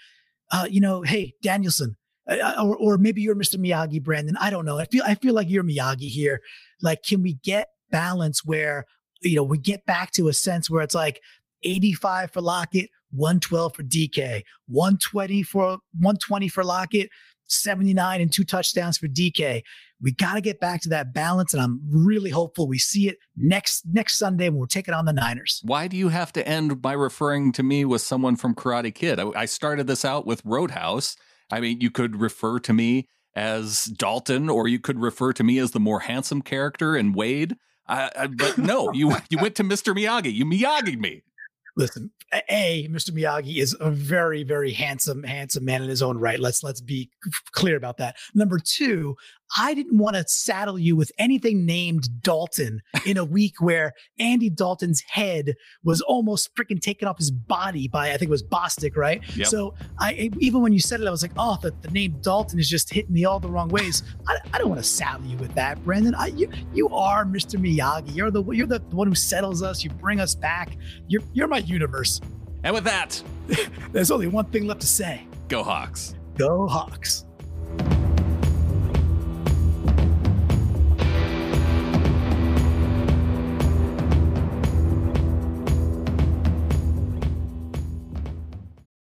[0.51, 1.97] Uh, you know, hey Daniel-san,
[2.31, 3.57] uh, uh, or or maybe you're Mr.
[3.57, 4.37] Miyagi, Brandon.
[4.41, 4.79] I don't know.
[4.79, 6.41] I feel I feel like you're Miyagi here.
[6.83, 8.87] Like, can we get balance where
[9.23, 11.21] you know we get back to a sense where it's like
[11.63, 17.11] 85 for Lockett, 112 for DK, 120 for 120 for Lockett,
[17.47, 19.63] 79 and two touchdowns for DK.
[20.01, 23.19] We got to get back to that balance, and I'm really hopeful we see it
[23.37, 25.61] next next Sunday when we're taking on the Niners.
[25.65, 29.19] Why do you have to end by referring to me with someone from Karate Kid?
[29.19, 31.17] I, I started this out with Roadhouse
[31.51, 35.59] I mean, you could refer to me as Dalton, or you could refer to me
[35.59, 37.57] as the more handsome character in Wade.
[37.87, 39.95] Uh, but no, you you went to Mr.
[39.95, 40.33] Miyagi.
[40.33, 41.23] You Miyagi'd me
[41.77, 42.11] listen,
[42.49, 43.11] a Mr.
[43.11, 46.41] Miyagi is a very, very handsome, handsome man in his own right.
[46.41, 47.11] Let's let's be
[47.53, 48.17] clear about that.
[48.35, 49.17] Number two,
[49.57, 54.51] I didn't want to saddle you with anything named Dalton in a week where Andy
[54.51, 58.97] Dalton's head was almost freaking taken off his body by I think it was Bostic,
[58.97, 59.23] right?
[59.37, 59.47] Yep.
[59.47, 62.59] So I even when you said it, I was like, oh, the, the name Dalton
[62.59, 64.03] is just hitting me all the wrong ways.
[64.27, 66.15] I, I don't want to saddle you with that, Brandon.
[66.15, 67.59] I, you you are Mr.
[67.59, 68.15] Miyagi.
[68.15, 69.85] You're the you're the one who settles us.
[69.85, 70.77] You bring us back.
[71.09, 72.21] You're you're my universe.
[72.65, 73.23] And with that,
[73.93, 75.27] there's only one thing left to say.
[75.49, 76.15] Go Hawks.
[76.37, 77.24] Go Hawks.